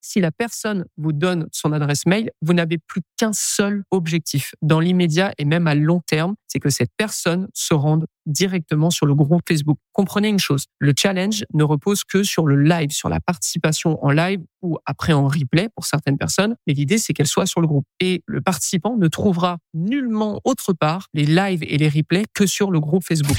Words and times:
si 0.00 0.20
la 0.20 0.30
personne 0.30 0.84
vous 0.96 1.12
donne 1.12 1.46
son 1.52 1.72
adresse 1.72 2.06
mail, 2.06 2.30
vous 2.42 2.54
n'avez 2.54 2.78
plus 2.78 3.02
qu'un 3.16 3.32
seul 3.32 3.84
objectif 3.90 4.54
dans 4.62 4.80
l'immédiat 4.80 5.32
et 5.38 5.44
même 5.44 5.66
à 5.66 5.74
long 5.74 6.00
terme, 6.06 6.34
c'est 6.46 6.58
que 6.58 6.70
cette 6.70 6.90
personne 6.96 7.48
se 7.54 7.74
rende 7.74 8.06
directement 8.26 8.90
sur 8.90 9.06
le 9.06 9.14
groupe 9.14 9.42
Facebook. 9.46 9.78
Comprenez 9.92 10.28
une 10.28 10.38
chose, 10.38 10.66
le 10.78 10.92
challenge 10.96 11.44
ne 11.54 11.64
repose 11.64 12.04
que 12.04 12.22
sur 12.22 12.46
le 12.46 12.60
live, 12.62 12.90
sur 12.90 13.08
la 13.08 13.20
participation 13.20 14.02
en 14.04 14.10
live 14.10 14.40
ou 14.62 14.78
après 14.86 15.12
en 15.12 15.26
replay 15.26 15.68
pour 15.74 15.84
certaines 15.84 16.18
personnes, 16.18 16.54
mais 16.66 16.74
l'idée 16.74 16.98
c'est 16.98 17.12
qu'elle 17.12 17.26
soit 17.26 17.46
sur 17.46 17.60
le 17.60 17.66
groupe. 17.66 17.86
Et 18.00 18.22
le 18.26 18.40
participant 18.40 18.96
ne 18.96 19.08
trouvera 19.08 19.58
nullement 19.74 20.40
autre 20.44 20.72
part 20.72 21.06
les 21.14 21.26
lives 21.26 21.62
et 21.62 21.78
les 21.78 21.88
replays 21.88 22.24
que 22.34 22.46
sur 22.46 22.70
le 22.70 22.80
groupe 22.80 23.04
Facebook. 23.04 23.38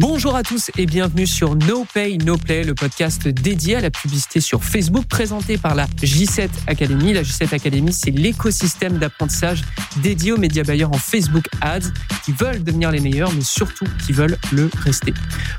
Bonjour 0.00 0.36
à 0.36 0.44
tous 0.44 0.70
et 0.78 0.86
bienvenue 0.86 1.26
sur 1.26 1.56
No 1.56 1.84
Pay 1.92 2.18
No 2.18 2.36
Play, 2.36 2.62
le 2.62 2.76
podcast 2.76 3.26
dédié 3.26 3.74
à 3.74 3.80
la 3.80 3.90
publicité 3.90 4.40
sur 4.40 4.62
Facebook 4.62 5.06
présenté 5.06 5.58
par 5.58 5.74
la 5.74 5.86
J7 5.86 6.48
Academy. 6.68 7.12
La 7.12 7.22
J7 7.22 7.52
Academy, 7.52 7.92
c'est 7.92 8.12
l'écosystème 8.12 8.98
d'apprentissage 8.98 9.62
dédié 10.00 10.30
aux 10.30 10.36
médias 10.36 10.62
bailleurs 10.62 10.92
en 10.92 10.98
Facebook 10.98 11.48
Ads 11.60 11.90
qui 12.24 12.30
veulent 12.30 12.62
devenir 12.62 12.92
les 12.92 13.00
meilleurs, 13.00 13.32
mais 13.32 13.40
surtout 13.40 13.86
qui 14.06 14.12
veulent 14.12 14.38
le 14.52 14.70
rester. 14.84 15.12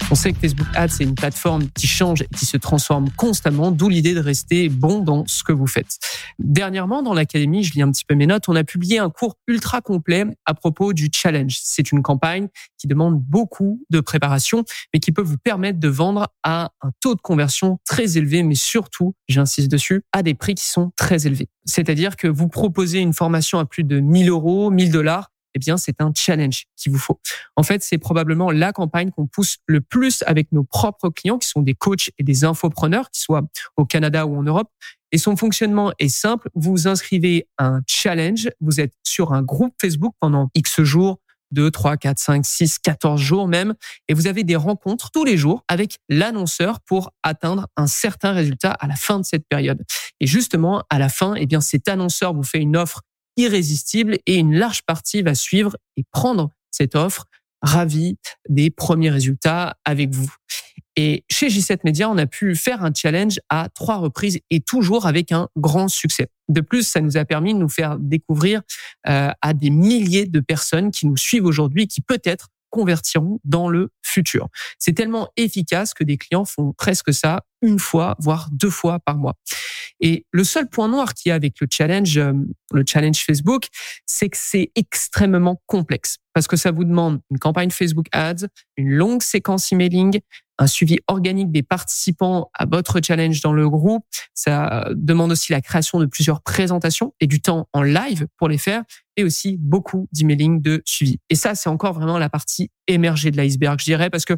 On 0.10 0.16
sait 0.16 0.32
que 0.32 0.40
Facebook 0.40 0.68
Ads, 0.74 0.88
c'est 0.88 1.04
une 1.04 1.16
plateforme 1.16 1.68
qui 1.72 1.88
change 1.88 2.22
et 2.22 2.28
qui 2.34 2.46
se 2.46 2.56
transforme 2.56 3.10
constamment, 3.18 3.72
d'où 3.72 3.90
l'idée 3.90 4.14
de 4.14 4.22
rester 4.22 4.70
bon 4.70 5.00
dans 5.00 5.28
ce 5.28 5.44
que 5.44 5.52
vous 5.52 5.68
faites. 5.68 5.98
Dernièrement, 6.40 7.04
dans 7.04 7.14
l'Académie, 7.14 7.66
je 7.66 7.74
lis 7.74 7.82
un 7.82 7.92
petit 7.92 8.06
peu 8.06 8.16
mes 8.16 8.28
notes, 8.28 8.48
on 8.48 8.56
a 8.56 8.64
publié 8.64 9.00
un 9.00 9.10
cours 9.10 9.36
ultra 9.48 9.82
complet 9.82 10.24
à 10.46 10.54
propos 10.54 10.94
du 10.94 11.10
challenge. 11.14 11.58
C'est 11.62 11.92
une 11.92 12.02
campagne 12.02 12.48
qui 12.80 12.88
demande 12.88 13.22
beaucoup 13.22 13.84
de 13.90 14.00
préparation 14.00 14.64
mais 14.94 15.00
qui 15.00 15.12
peut 15.12 15.22
vous 15.22 15.38
permettre 15.38 15.80
de 15.80 15.88
vendre 15.88 16.30
à 16.44 16.72
un 16.82 16.92
taux 17.02 17.16
de 17.16 17.22
conversion 17.22 17.80
très 17.86 18.18
élevé, 18.18 18.44
mais 18.44 18.56
surtout, 18.56 19.14
j'insiste 19.28 19.70
dessus, 19.70 20.04
à 20.12 20.24
des 20.24 20.34
prix 20.34 20.56
qui 20.56 20.68
sont 20.68 20.92
très 20.96 21.28
élevés. 21.28 21.50
C'est-à-dire 21.66 22.16
que 22.16 22.28
vous 22.28 22.48
proposez 22.48 23.00
une 23.00 23.14
formation 23.14 23.60
à 23.60 23.66
plus 23.66 23.84
de 23.84 24.00
1000 24.00 24.30
euros, 24.30 24.72
1000 24.72 24.92
dollars, 24.92 25.30
eh 25.56 25.60
bien, 25.60 25.78
c'est 25.78 26.02
un 26.02 26.12
challenge 26.16 26.66
qu'il 26.76 26.92
vous 26.92 27.00
faut. 27.00 27.20
En 27.56 27.64
fait, 27.64 27.82
c'est 27.84 27.98
probablement 27.98 28.52
la 28.52 28.72
campagne 28.72 29.10
qu'on 29.12 29.28
pousse 29.28 29.58
le 29.66 29.82
plus 29.82 30.24
avec 30.28 30.52
nos 30.52 30.64
propres 30.64 31.10
clients, 31.10 31.38
qui 31.38 31.48
sont 31.48 31.62
des 31.62 31.74
coachs 31.74 32.12
et 32.18 32.24
des 32.24 32.44
infopreneurs, 32.44 33.10
qui 33.10 33.22
soient 33.22 33.44
au 33.76 33.86
Canada 33.86 34.26
ou 34.26 34.38
en 34.38 34.44
Europe. 34.44 34.70
Et 35.12 35.18
son 35.18 35.36
fonctionnement 35.36 35.92
est 35.98 36.10
simple. 36.10 36.50
Vous 36.54 36.88
inscrivez 36.88 37.48
un 37.58 37.82
challenge. 37.88 38.50
Vous 38.62 38.80
êtes 38.80 38.94
sur 39.04 39.34
un 39.34 39.42
groupe 39.42 39.74
Facebook 39.82 40.14
pendant 40.20 40.50
X 40.54 40.82
jours, 40.82 41.20
2, 41.52 41.72
3, 41.72 41.98
4, 41.98 42.20
5, 42.20 42.46
6, 42.46 42.80
14 42.80 43.22
jours 43.22 43.48
même. 43.48 43.74
Et 44.08 44.14
vous 44.14 44.28
avez 44.28 44.44
des 44.44 44.56
rencontres 44.56 45.12
tous 45.12 45.26
les 45.26 45.38
jours 45.38 45.64
avec 45.68 46.00
l'annonceur 46.10 46.80
pour 46.82 47.12
atteindre 47.24 47.68
un 47.78 47.88
certain 47.88 48.34
résultat 48.34 48.72
à 48.72 48.88
la 48.88 48.96
fin 48.96 49.20
de 49.20 49.26
cette 49.26 49.48
période. 49.48 49.84
Et 50.20 50.28
justement, 50.28 50.84
à 50.90 51.00
la 51.00 51.10
fin, 51.10 51.36
eh 51.36 51.46
bien, 51.46 51.62
cet 51.62 51.88
annonceur 51.88 52.34
vous 52.34 52.44
fait 52.44 52.60
une 52.60 52.78
offre 52.78 53.02
irrésistible 53.38 54.18
et 54.26 54.36
une 54.36 54.56
large 54.56 54.82
partie 54.84 55.22
va 55.22 55.36
suivre 55.36 55.76
et 55.98 56.04
prendre 56.12 56.52
cette 56.72 56.96
offre 56.96 57.26
ravi 57.62 58.18
des 58.48 58.70
premiers 58.70 59.10
résultats 59.10 59.78
avec 59.86 60.14
vous. 60.14 60.32
Et 61.02 61.24
chez 61.30 61.48
J7 61.48 61.80
Media, 61.86 62.10
on 62.10 62.18
a 62.18 62.26
pu 62.26 62.58
faire 62.58 62.84
un 62.84 62.92
challenge 62.94 63.40
à 63.48 63.70
trois 63.70 63.96
reprises 63.96 64.42
et 64.50 64.60
toujours 64.60 65.06
avec 65.06 65.32
un 65.32 65.48
grand 65.56 65.88
succès. 65.88 66.28
De 66.50 66.60
plus, 66.60 66.86
ça 66.86 67.00
nous 67.00 67.16
a 67.16 67.24
permis 67.24 67.54
de 67.54 67.60
nous 67.60 67.70
faire 67.70 67.98
découvrir 67.98 68.62
euh, 69.08 69.30
à 69.42 69.54
des 69.54 69.70
milliers 69.70 70.26
de 70.26 70.42
personnes 70.42 70.92
qui 70.92 71.08
nous 71.08 71.16
suivent 71.16 71.46
aujourd'hui, 71.46 71.88
qui 71.88 72.02
peut-être 72.02 72.50
convertiront 72.70 73.40
dans 73.46 73.70
le 73.70 73.92
futur. 74.04 74.50
C'est 74.78 74.92
tellement 74.92 75.30
efficace 75.38 75.94
que 75.94 76.04
des 76.04 76.18
clients 76.18 76.44
font 76.44 76.74
presque 76.74 77.14
ça 77.14 77.46
une 77.62 77.80
fois, 77.80 78.18
voire 78.20 78.50
deux 78.52 78.70
fois 78.70 79.00
par 79.00 79.16
mois. 79.16 79.36
Et 80.02 80.26
le 80.32 80.44
seul 80.44 80.68
point 80.68 80.90
noir 80.90 81.14
qu'il 81.14 81.30
y 81.30 81.32
a 81.32 81.36
avec 81.36 81.62
le 81.62 81.68
challenge, 81.72 82.18
euh, 82.18 82.34
le 82.74 82.84
challenge 82.86 83.24
Facebook, 83.24 83.68
c'est 84.06 84.28
que 84.28 84.38
c'est 84.38 84.72
extrêmement 84.76 85.62
complexe 85.66 86.18
parce 86.34 86.48
que 86.48 86.58
ça 86.58 86.72
vous 86.72 86.84
demande 86.84 87.22
une 87.32 87.40
campagne 87.40 87.70
Facebook 87.70 88.08
Ads, 88.12 88.48
une 88.78 88.92
longue 88.92 89.22
séquence 89.22 89.72
emailing, 89.72 90.20
un 90.60 90.68
suivi 90.68 91.00
organique 91.08 91.52
des 91.52 91.64
participants 91.64 92.52
à 92.54 92.66
votre 92.66 93.00
challenge 93.04 93.42
dans 93.42 93.54
le 93.54 93.68
groupe. 93.70 94.06
Ça 94.34 94.88
demande 94.94 95.32
aussi 95.32 95.52
la 95.52 95.62
création 95.62 96.00
de 96.00 96.06
plusieurs 96.06 96.42
présentations 96.42 97.14
et 97.20 97.28
du 97.28 97.42
temps 97.42 97.68
en 97.74 97.82
live 97.82 98.28
pour 98.38 98.50
les 98.50 98.58
faire 98.58 98.84
et 99.20 99.24
aussi 99.24 99.58
beaucoup 99.60 100.08
d'emailing 100.14 100.62
de 100.62 100.82
suivi. 100.86 101.20
Et 101.30 101.36
ça, 101.36 101.56
c'est 101.56 101.70
encore 101.70 101.94
vraiment 101.94 102.18
la 102.18 102.30
partie 102.30 102.72
émergée 102.88 103.32
de 103.32 103.38
l'iceberg, 103.38 103.78
je 103.80 103.86
dirais, 103.86 104.10
parce 104.10 104.24
que 104.24 104.34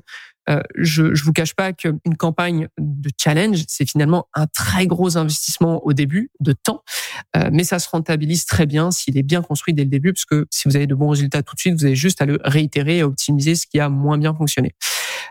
euh, 0.50 0.62
je 0.76 1.14
je 1.14 1.24
vous 1.24 1.34
cache 1.34 1.54
pas 1.54 1.72
qu'une 1.72 2.18
campagne 2.18 2.68
de 2.80 3.12
challenge, 3.16 3.64
c'est 3.68 3.88
finalement 3.88 4.28
un 4.34 4.48
très 4.48 4.88
gros 4.88 5.18
investissement 5.18 5.86
au 5.86 5.94
début 5.94 6.32
de 6.40 6.53
temps, 6.53 6.84
euh, 7.36 7.50
mais 7.53 7.64
ça 7.64 7.78
se 7.78 7.88
rentabilise 7.90 8.46
très 8.46 8.66
bien 8.66 8.90
s'il 8.90 9.20
est 9.20 9.24
bien 9.24 9.44
construit 9.44 9.76
dès 9.76 9.84
le 9.84 9.90
début, 9.90 10.14
parce 10.14 10.26
que 10.26 10.48
si 10.50 10.68
vous 10.68 10.76
avez 10.76 10.88
de 10.88 10.96
bons 10.96 11.09
résultats 11.09 11.44
tout 11.44 11.53
de 11.53 11.59
suite, 11.59 11.76
vous 11.76 11.86
avez 11.86 11.96
juste 11.96 12.22
à 12.22 12.26
le 12.26 12.40
réitérer 12.44 12.98
et 12.98 13.03
optimiser 13.03 13.53
ce 13.53 13.68
qui 13.68 13.80
a 13.80 13.88
moins 13.88 14.18
bien 14.18 14.34
fonctionné. 14.34 14.74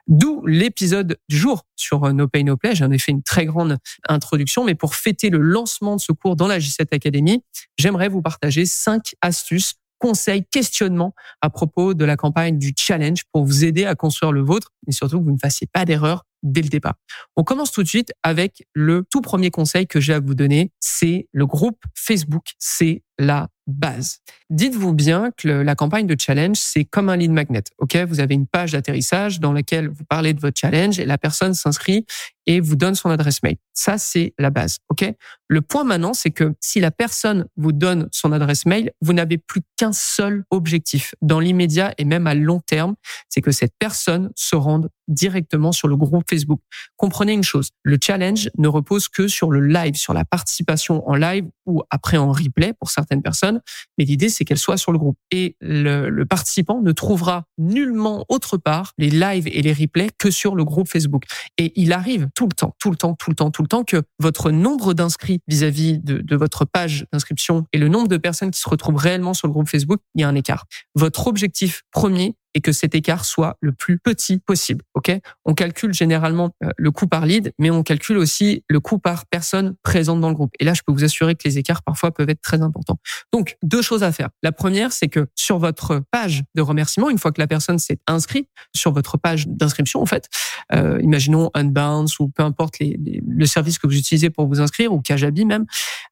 D'où 0.07 0.45
l'épisode 0.47 1.19
du 1.29 1.37
jour 1.37 1.65
sur 1.77 2.05
euh, 2.05 2.13
No 2.13 2.29
Pay 2.29 2.45
No 2.45 2.57
Play. 2.57 2.75
J'en 2.75 2.91
ai 2.91 2.99
fait 2.99 3.13
une 3.13 3.23
très 3.23 3.47
grande 3.47 3.79
introduction, 4.09 4.65
mais 4.65 4.75
pour 4.75 4.95
fêter 4.95 5.31
le 5.31 5.39
lancement 5.39 5.97
de 5.97 6.01
ce 6.01 6.13
cours 6.13 6.37
dans 6.37 6.47
la 6.47 6.59
J7 6.59 6.95
Academy, 6.95 7.43
j'aimerais 7.79 8.09
vous 8.09 8.23
partager 8.23 8.67
cinq 8.67 9.15
astuces 9.21 9.75
conseils, 10.01 10.45
questionnements 10.51 11.15
à 11.43 11.51
propos 11.51 11.95
de 11.95 12.05
la 12.05 12.17
campagne 12.17 12.59
du 12.59 12.73
challenge 12.77 13.23
pour 13.33 13.45
vous 13.45 13.65
aider 13.65 13.85
à 13.85 13.95
construire 13.95 14.33
le 14.33 14.41
vôtre 14.41 14.73
et 14.89 14.93
surtout 14.93 15.21
que 15.21 15.25
vous 15.25 15.33
ne 15.33 15.39
fassiez 15.39 15.69
pas 15.73 15.85
d'erreur 15.85 16.25
dès 16.43 16.63
le 16.63 16.69
départ. 16.69 16.95
On 17.37 17.45
commence 17.45 17.71
tout 17.71 17.83
de 17.83 17.89
suite 17.89 18.13
avec 18.23 18.67
le 18.73 19.05
tout 19.11 19.21
premier 19.21 19.51
conseil 19.51 19.87
que 19.87 20.01
j'ai 20.01 20.15
à 20.15 20.21
vous 20.21 20.35
donner, 20.35 20.73
c'est 20.81 21.29
le 21.33 21.47
groupe 21.47 21.85
Facebook, 21.95 22.55
c'est 22.59 23.03
la 23.21 23.49
base. 23.67 24.19
Dites-vous 24.49 24.95
bien 24.95 25.31
que 25.37 25.49
la 25.49 25.75
campagne 25.77 26.07
de 26.07 26.17
challenge, 26.19 26.57
c'est 26.57 26.85
comme 26.85 27.09
un 27.09 27.17
lead 27.17 27.31
magnet. 27.31 27.63
OK, 27.79 27.97
vous 28.09 28.19
avez 28.19 28.35
une 28.35 28.47
page 28.47 28.73
d'atterrissage 28.73 29.39
dans 29.39 29.53
laquelle 29.53 29.89
vous 29.89 30.05
parlez 30.09 30.35
de 30.35 30.41
votre 30.41 30.59
challenge 30.59 30.99
et 30.99 31.05
la 31.05 31.19
personne 31.19 31.55
s'inscrit 31.55 32.05
et 32.47 32.61
vous 32.61 32.75
donne 32.75 32.97
son 32.97 33.11
adresse 33.11 33.43
mail. 33.45 33.57
Ça, 33.75 33.97
c'est 33.97 34.35
la 34.39 34.51
base. 34.51 34.79
OK? 34.89 35.05
Le 35.47 35.61
point 35.61 35.85
maintenant, 35.85 36.15
c'est 36.15 36.33
que 36.33 36.55
si 36.61 36.81
la 36.81 36.91
personne 36.91 37.47
vous 37.57 37.71
donne 37.71 38.09
son 38.11 38.33
adresse 38.33 38.67
mail, 38.67 38.91
vous 39.01 39.13
n'avez 39.13 39.39
plus 39.39 39.61
qu'un 39.77 39.93
seul 39.93 40.45
objectif 40.51 41.15
dans 41.23 41.39
l'immédiat 41.39 41.95
et 41.97 42.05
même 42.05 42.27
à 42.27 42.35
long 42.35 42.61
terme, 42.61 42.97
c'est 43.29 43.41
que 43.41 43.53
cette 43.53 43.75
personne 43.79 44.33
se 44.35 44.57
rende 44.57 44.89
directement 45.07 45.71
sur 45.71 45.87
le 45.87 45.97
groupe 45.97 46.25
Facebook. 46.29 46.61
Comprenez 46.97 47.33
une 47.33 47.45
chose, 47.45 47.71
le 47.83 47.99
challenge 48.03 48.51
ne 48.59 48.69
repose 48.69 49.09
que 49.09 49.29
sur 49.29 49.51
le 49.51 49.61
live, 49.61 49.95
sur 49.95 50.15
la 50.15 50.25
participation 50.25 51.09
en 51.09 51.15
live 51.15 51.47
ou 51.71 51.83
après 51.91 52.17
en 52.17 52.33
replay 52.33 52.73
pour 52.73 52.91
certaines 52.91 53.23
personnes, 53.23 53.61
mais 53.99 54.05
l'idée 54.05 54.29
c'est 54.29 54.45
qu'elle 54.45 54.59
soit 54.59 54.77
sur 54.77 54.93
le 54.93 54.99
groupe. 54.99 55.17
Et 55.31 55.57
le, 55.61 56.25
participant 56.25 56.81
ne 56.83 56.93
trouvera 56.93 57.45
nullement 57.59 58.25
autre 58.29 58.57
part 58.57 58.93
les 58.99 59.11
lives 59.11 59.49
et 59.49 59.63
les 59.63 59.73
replays 59.73 60.11
que 60.19 60.31
sur 60.31 60.55
le 60.55 60.65
groupe 60.65 60.89
Facebook. 60.89 61.25
Et 61.59 61.73
il 61.81 61.93
arrive 61.93 62.29
tout 62.35 62.47
le 62.47 62.55
temps, 62.55 62.75
tout 62.79 62.91
le 62.91 62.97
temps, 62.97 63.15
tout 63.15 63.31
le 63.31 63.37
temps, 63.37 63.51
tout 63.51 63.63
le 63.63 63.69
temps 63.69 63.85
que 63.85 64.03
votre 64.19 64.51
nombre 64.51 64.95
d'inscrits 64.95 65.41
vis-à-vis 65.49 65.99
de, 65.99 66.19
de 66.19 66.37
votre 66.37 66.65
page 66.65 67.07
d'inscription 67.13 67.65
et 67.73 67.79
le 67.79 67.89
nombre 67.89 68.09
de 68.09 68.17
personnes 68.17 68.51
qui 68.51 68.61
se 68.61 68.69
retrouvent 68.69 68.97
réellement 68.97 69.35
sur 69.35 69.49
le 69.49 69.53
groupe 69.53 69.69
Facebook, 69.69 70.01
il 70.15 70.21
y 70.21 70.25
a 70.25 70.29
un 70.29 70.35
écart. 70.35 70.67
Votre 70.95 71.27
objectif 71.27 71.83
premier, 71.91 72.35
et 72.55 72.61
que 72.61 72.73
cet 72.73 72.95
écart 72.95 73.25
soit 73.25 73.57
le 73.61 73.73
plus 73.73 73.99
petit 73.99 74.39
possible. 74.39 74.85
Ok? 74.95 75.13
On 75.45 75.55
calcule 75.55 75.93
généralement 75.93 76.51
euh, 76.63 76.71
le 76.77 76.91
coût 76.91 77.07
par 77.07 77.27
lead, 77.27 77.53
mais 77.59 77.71
on 77.71 77.83
calcule 77.83 78.19
aussi 78.19 78.65
le 78.69 78.81
coût 78.81 78.99
par 78.99 79.27
personne 79.27 79.77
présente 79.83 80.21
dans 80.21 80.29
le 80.29 80.35
groupe. 80.35 80.53
Et 80.59 80.65
là, 80.65 80.75
je 80.75 80.83
peux 80.87 80.93
vous 80.93 81.05
assurer 81.05 81.35
que 81.35 81.43
les 81.45 81.59
écarts 81.59 81.83
parfois 81.83 82.13
peuvent 82.13 82.31
être 82.31 82.43
très 82.43 82.63
importants. 82.63 82.99
Donc, 83.33 83.57
deux 83.63 83.83
choses 83.83 84.03
à 84.03 84.13
faire. 84.13 84.31
La 84.43 84.53
première, 84.53 84.93
c'est 84.93 85.09
que 85.09 85.27
sur 85.35 85.59
votre 85.59 86.03
page 86.11 86.43
de 86.55 86.63
remerciement, 86.63 87.11
une 87.11 87.19
fois 87.19 87.33
que 87.33 87.41
la 87.41 87.47
personne 87.47 87.79
s'est 87.79 87.99
inscrite 88.07 88.49
sur 88.75 88.93
votre 88.93 89.17
page 89.17 89.47
d'inscription, 89.47 90.01
en 90.01 90.07
fait, 90.07 90.29
euh, 90.73 90.99
imaginons 91.03 91.51
Unbounce 91.55 92.19
ou 92.19 92.29
peu 92.29 92.43
importe 92.43 92.79
les, 92.79 92.99
le 93.27 93.47
service 93.47 93.79
que 93.79 93.87
vous 93.87 93.97
utilisez 93.97 94.31
pour 94.31 94.47
vous 94.47 94.61
inscrire 94.61 94.93
ou 94.93 95.01
Kajabi 95.01 95.45
même, 95.45 95.67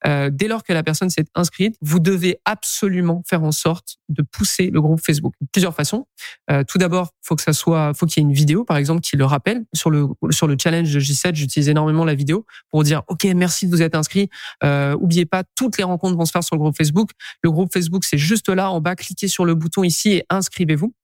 euh, 0.06 0.30
dès 0.32 0.48
lors 0.48 0.62
que 0.62 0.72
la 0.72 0.82
personne 0.82 1.10
s'est 1.10 1.26
inscrite, 1.34 1.76
vous 1.80 1.98
devez 1.98 2.40
absolument 2.44 3.22
faire 3.26 3.42
en 3.42 3.52
sorte 3.52 3.98
de 4.08 4.22
pousser 4.22 4.70
le 4.70 4.80
groupe 4.80 5.00
Facebook. 5.04 5.34
Plusieurs 5.52 5.74
façons. 5.74 6.06
Euh, 6.50 6.64
tout 6.66 6.78
d'abord, 6.78 7.12
faut 7.22 7.36
que 7.36 7.42
ça 7.42 7.52
soit, 7.52 7.92
faut 7.94 8.06
qu'il 8.06 8.22
y 8.22 8.24
ait 8.24 8.28
une 8.28 8.34
vidéo, 8.34 8.64
par 8.64 8.76
exemple, 8.76 9.00
qui 9.00 9.16
le 9.16 9.24
rappelle. 9.24 9.64
Sur 9.74 9.90
le 9.90 10.06
sur 10.30 10.46
le 10.46 10.56
challenge 10.60 10.92
de 10.92 11.00
J7, 11.00 11.34
j'utilise 11.34 11.68
énormément 11.68 12.04
la 12.04 12.14
vidéo 12.14 12.46
pour 12.70 12.82
dire, 12.82 13.02
ok, 13.08 13.24
merci 13.36 13.66
de 13.66 13.70
vous 13.70 13.82
être 13.82 13.94
inscrit. 13.94 14.28
Euh, 14.64 14.96
oubliez 15.00 15.26
pas, 15.26 15.42
toutes 15.54 15.78
les 15.78 15.84
rencontres 15.84 16.16
vont 16.16 16.24
se 16.24 16.32
faire 16.32 16.44
sur 16.44 16.56
le 16.56 16.60
groupe 16.60 16.76
Facebook. 16.76 17.10
Le 17.42 17.50
groupe 17.50 17.72
Facebook, 17.72 18.04
c'est 18.04 18.18
juste 18.18 18.48
là 18.48 18.70
en 18.70 18.80
bas. 18.80 18.96
Cliquez 18.96 19.28
sur 19.28 19.44
le 19.44 19.54
bouton 19.54 19.84
ici 19.84 20.12
et 20.12 20.24
inscrivez-vous. 20.30 20.94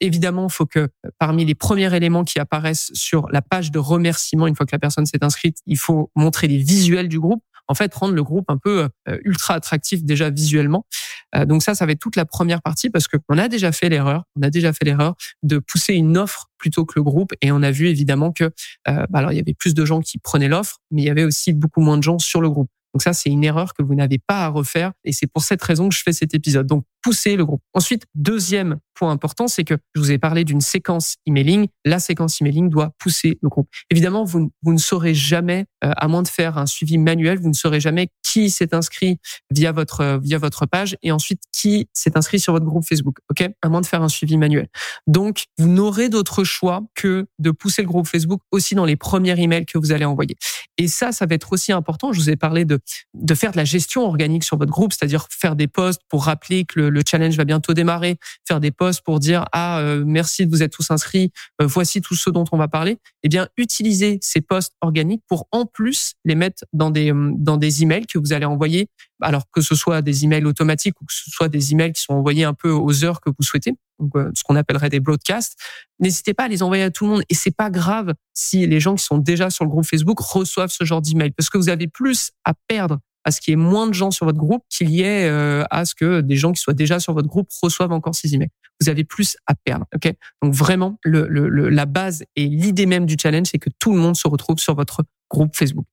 Évidemment, 0.00 0.48
faut 0.48 0.66
que 0.66 0.88
parmi 1.18 1.44
les 1.44 1.54
premiers 1.54 1.94
éléments 1.94 2.24
qui 2.24 2.38
apparaissent 2.38 2.90
sur 2.94 3.28
la 3.30 3.42
page 3.42 3.70
de 3.70 3.78
remerciement, 3.78 4.46
une 4.46 4.56
fois 4.56 4.66
que 4.66 4.74
la 4.74 4.78
personne 4.78 5.06
s'est 5.06 5.22
inscrite, 5.22 5.58
il 5.66 5.78
faut 5.78 6.10
montrer 6.14 6.48
les 6.48 6.58
visuels 6.58 7.08
du 7.08 7.20
groupe 7.20 7.42
en 7.68 7.74
fait 7.74 7.94
rendre 7.94 8.14
le 8.14 8.22
groupe 8.22 8.46
un 8.48 8.58
peu 8.58 8.88
euh, 9.08 9.18
ultra 9.24 9.54
attractif 9.54 10.04
déjà 10.04 10.30
visuellement. 10.30 10.86
Euh, 11.34 11.44
donc 11.44 11.62
ça, 11.62 11.74
ça 11.74 11.86
va 11.86 11.92
être 11.92 12.00
toute 12.00 12.16
la 12.16 12.24
première 12.24 12.62
partie 12.62 12.90
parce 12.90 13.08
que 13.08 13.16
on 13.28 13.38
a 13.38 13.48
déjà 13.48 13.72
fait 13.72 13.88
l'erreur, 13.88 14.24
on 14.36 14.42
a 14.42 14.50
déjà 14.50 14.72
fait 14.72 14.84
l'erreur 14.84 15.14
de 15.42 15.58
pousser 15.58 15.94
une 15.94 16.16
offre 16.16 16.50
plutôt 16.58 16.84
que 16.84 16.94
le 16.96 17.02
groupe 17.02 17.32
et 17.42 17.52
on 17.52 17.62
a 17.62 17.70
vu 17.70 17.88
évidemment 17.88 18.32
que 18.32 18.44
euh, 18.44 18.50
bah 18.86 19.18
alors 19.18 19.32
il 19.32 19.36
y 19.36 19.40
avait 19.40 19.54
plus 19.54 19.74
de 19.74 19.84
gens 19.84 20.00
qui 20.00 20.18
prenaient 20.18 20.48
l'offre, 20.48 20.78
mais 20.90 21.02
il 21.02 21.06
y 21.06 21.10
avait 21.10 21.24
aussi 21.24 21.52
beaucoup 21.52 21.80
moins 21.80 21.98
de 21.98 22.02
gens 22.02 22.18
sur 22.18 22.40
le 22.40 22.50
groupe. 22.50 22.70
Donc 22.94 23.02
ça, 23.02 23.12
c'est 23.12 23.28
une 23.28 23.42
erreur 23.42 23.74
que 23.74 23.82
vous 23.82 23.96
n'avez 23.96 24.18
pas 24.24 24.44
à 24.44 24.48
refaire 24.48 24.92
et 25.02 25.12
c'est 25.12 25.26
pour 25.26 25.42
cette 25.42 25.62
raison 25.62 25.88
que 25.88 25.94
je 25.94 26.02
fais 26.02 26.12
cet 26.12 26.32
épisode. 26.32 26.66
Donc 26.66 26.84
pousser 27.04 27.36
le 27.36 27.44
groupe. 27.44 27.60
Ensuite, 27.74 28.06
deuxième 28.14 28.78
point 28.94 29.10
important, 29.10 29.46
c'est 29.46 29.64
que 29.64 29.74
je 29.94 30.00
vous 30.00 30.10
ai 30.10 30.18
parlé 30.18 30.44
d'une 30.44 30.62
séquence 30.62 31.16
emailing. 31.26 31.66
La 31.84 31.98
séquence 31.98 32.40
emailing 32.40 32.70
doit 32.70 32.92
pousser 32.98 33.38
le 33.42 33.48
groupe. 33.50 33.68
Évidemment, 33.90 34.24
vous, 34.24 34.50
vous 34.62 34.72
ne 34.72 34.78
saurez 34.78 35.12
jamais, 35.12 35.66
euh, 35.84 35.90
à 35.96 36.08
moins 36.08 36.22
de 36.22 36.28
faire 36.28 36.56
un 36.56 36.64
suivi 36.64 36.96
manuel, 36.96 37.38
vous 37.38 37.48
ne 37.48 37.54
saurez 37.54 37.80
jamais 37.80 38.08
qui 38.22 38.48
s'est 38.48 38.74
inscrit 38.74 39.18
via 39.50 39.72
votre 39.72 40.18
via 40.22 40.38
votre 40.38 40.64
page 40.66 40.96
et 41.02 41.12
ensuite 41.12 41.42
qui 41.52 41.88
s'est 41.92 42.16
inscrit 42.16 42.40
sur 42.40 42.54
votre 42.54 42.64
groupe 42.64 42.84
Facebook. 42.88 43.18
Ok, 43.30 43.48
à 43.60 43.68
moins 43.68 43.82
de 43.82 43.86
faire 43.86 44.02
un 44.02 44.08
suivi 44.08 44.38
manuel. 44.38 44.68
Donc, 45.06 45.44
vous 45.58 45.68
n'aurez 45.68 46.08
d'autre 46.08 46.42
choix 46.42 46.82
que 46.94 47.26
de 47.38 47.50
pousser 47.50 47.82
le 47.82 47.88
groupe 47.88 48.06
Facebook 48.06 48.40
aussi 48.50 48.74
dans 48.74 48.86
les 48.86 48.96
premiers 48.96 49.38
emails 49.38 49.66
que 49.66 49.76
vous 49.76 49.92
allez 49.92 50.06
envoyer. 50.06 50.36
Et 50.78 50.88
ça, 50.88 51.12
ça 51.12 51.26
va 51.26 51.34
être 51.34 51.52
aussi 51.52 51.72
important. 51.72 52.12
Je 52.12 52.20
vous 52.20 52.30
ai 52.30 52.36
parlé 52.36 52.64
de 52.64 52.78
de 53.12 53.34
faire 53.34 53.52
de 53.52 53.56
la 53.56 53.64
gestion 53.64 54.04
organique 54.04 54.44
sur 54.44 54.56
votre 54.56 54.72
groupe, 54.72 54.92
c'est-à-dire 54.92 55.26
faire 55.30 55.54
des 55.54 55.68
posts 55.68 56.00
pour 56.08 56.24
rappeler 56.24 56.64
que 56.64 56.80
le, 56.80 56.93
le 56.94 57.02
challenge 57.06 57.36
va 57.36 57.44
bientôt 57.44 57.74
démarrer, 57.74 58.16
faire 58.46 58.60
des 58.60 58.70
posts 58.70 59.02
pour 59.02 59.20
dire 59.20 59.44
ah 59.52 59.80
euh, 59.80 60.04
merci 60.06 60.46
de 60.46 60.50
vous 60.50 60.62
être 60.62 60.72
tous 60.72 60.90
inscrits, 60.90 61.32
euh, 61.60 61.66
voici 61.66 62.00
tout 62.00 62.14
ce 62.14 62.30
dont 62.30 62.44
on 62.52 62.56
va 62.56 62.68
parler. 62.68 62.98
Eh 63.22 63.28
bien, 63.28 63.48
utilisez 63.56 64.18
ces 64.22 64.40
posts 64.40 64.74
organiques 64.80 65.22
pour 65.28 65.46
en 65.50 65.66
plus 65.66 66.14
les 66.24 66.34
mettre 66.34 66.64
dans 66.72 66.90
des 66.90 67.12
dans 67.14 67.56
des 67.56 67.82
emails 67.82 68.06
que 68.06 68.18
vous 68.18 68.32
allez 68.32 68.46
envoyer, 68.46 68.88
alors 69.20 69.50
que 69.50 69.60
ce 69.60 69.74
soit 69.74 70.02
des 70.02 70.24
emails 70.24 70.44
automatiques 70.44 71.00
ou 71.00 71.04
que 71.04 71.12
ce 71.12 71.30
soit 71.30 71.48
des 71.48 71.72
emails 71.72 71.92
qui 71.92 72.02
sont 72.02 72.14
envoyés 72.14 72.44
un 72.44 72.54
peu 72.54 72.70
aux 72.70 73.04
heures 73.04 73.20
que 73.20 73.30
vous 73.30 73.42
souhaitez, 73.42 73.74
donc 73.98 74.14
euh, 74.16 74.30
ce 74.34 74.42
qu'on 74.44 74.56
appellerait 74.56 74.90
des 74.90 75.00
broadcasts. 75.00 75.58
N'hésitez 75.98 76.34
pas 76.34 76.44
à 76.44 76.48
les 76.48 76.62
envoyer 76.62 76.84
à 76.84 76.90
tout 76.90 77.04
le 77.04 77.10
monde 77.10 77.22
et 77.28 77.34
c'est 77.34 77.54
pas 77.54 77.70
grave 77.70 78.14
si 78.32 78.66
les 78.66 78.80
gens 78.80 78.94
qui 78.94 79.04
sont 79.04 79.18
déjà 79.18 79.50
sur 79.50 79.64
le 79.64 79.70
groupe 79.70 79.86
Facebook 79.86 80.18
reçoivent 80.20 80.70
ce 80.70 80.84
genre 80.84 81.02
d'email 81.02 81.32
parce 81.32 81.50
que 81.50 81.58
vous 81.58 81.68
avez 81.68 81.88
plus 81.88 82.30
à 82.44 82.54
perdre 82.68 82.98
à 83.24 83.30
ce 83.30 83.40
qu'il 83.40 83.52
y 83.52 83.54
ait 83.54 83.56
moins 83.56 83.86
de 83.86 83.94
gens 83.94 84.10
sur 84.10 84.26
votre 84.26 84.38
groupe 84.38 84.62
qu'il 84.68 84.90
y 84.90 85.02
ait 85.02 85.28
euh, 85.28 85.64
à 85.70 85.84
ce 85.84 85.94
que 85.94 86.20
des 86.20 86.36
gens 86.36 86.52
qui 86.52 86.60
soient 86.60 86.74
déjà 86.74 87.00
sur 87.00 87.14
votre 87.14 87.28
groupe 87.28 87.48
reçoivent 87.62 87.92
encore 87.92 88.14
ces 88.14 88.34
emails. 88.34 88.50
Vous 88.80 88.88
avez 88.88 89.04
plus 89.04 89.36
à 89.46 89.54
perdre. 89.54 89.86
Ok? 89.94 90.12
Donc 90.42 90.54
vraiment, 90.54 90.98
le, 91.02 91.26
le, 91.28 91.68
la 91.68 91.86
base 91.86 92.24
et 92.36 92.46
l'idée 92.46 92.86
même 92.86 93.06
du 93.06 93.16
challenge, 93.20 93.48
c'est 93.50 93.58
que 93.58 93.70
tout 93.78 93.92
le 93.92 93.98
monde 93.98 94.16
se 94.16 94.28
retrouve 94.28 94.58
sur 94.58 94.74
votre 94.74 95.02
groupe 95.30 95.56
Facebook. 95.56 95.86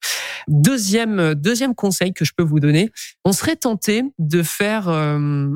Deuxième 0.47 1.35
deuxième 1.35 1.75
conseil 1.75 2.13
que 2.13 2.25
je 2.25 2.31
peux 2.35 2.43
vous 2.43 2.59
donner, 2.59 2.91
on 3.25 3.31
serait 3.31 3.55
tenté 3.55 4.03
de 4.19 4.43
faire 4.43 4.89
euh, 4.89 5.47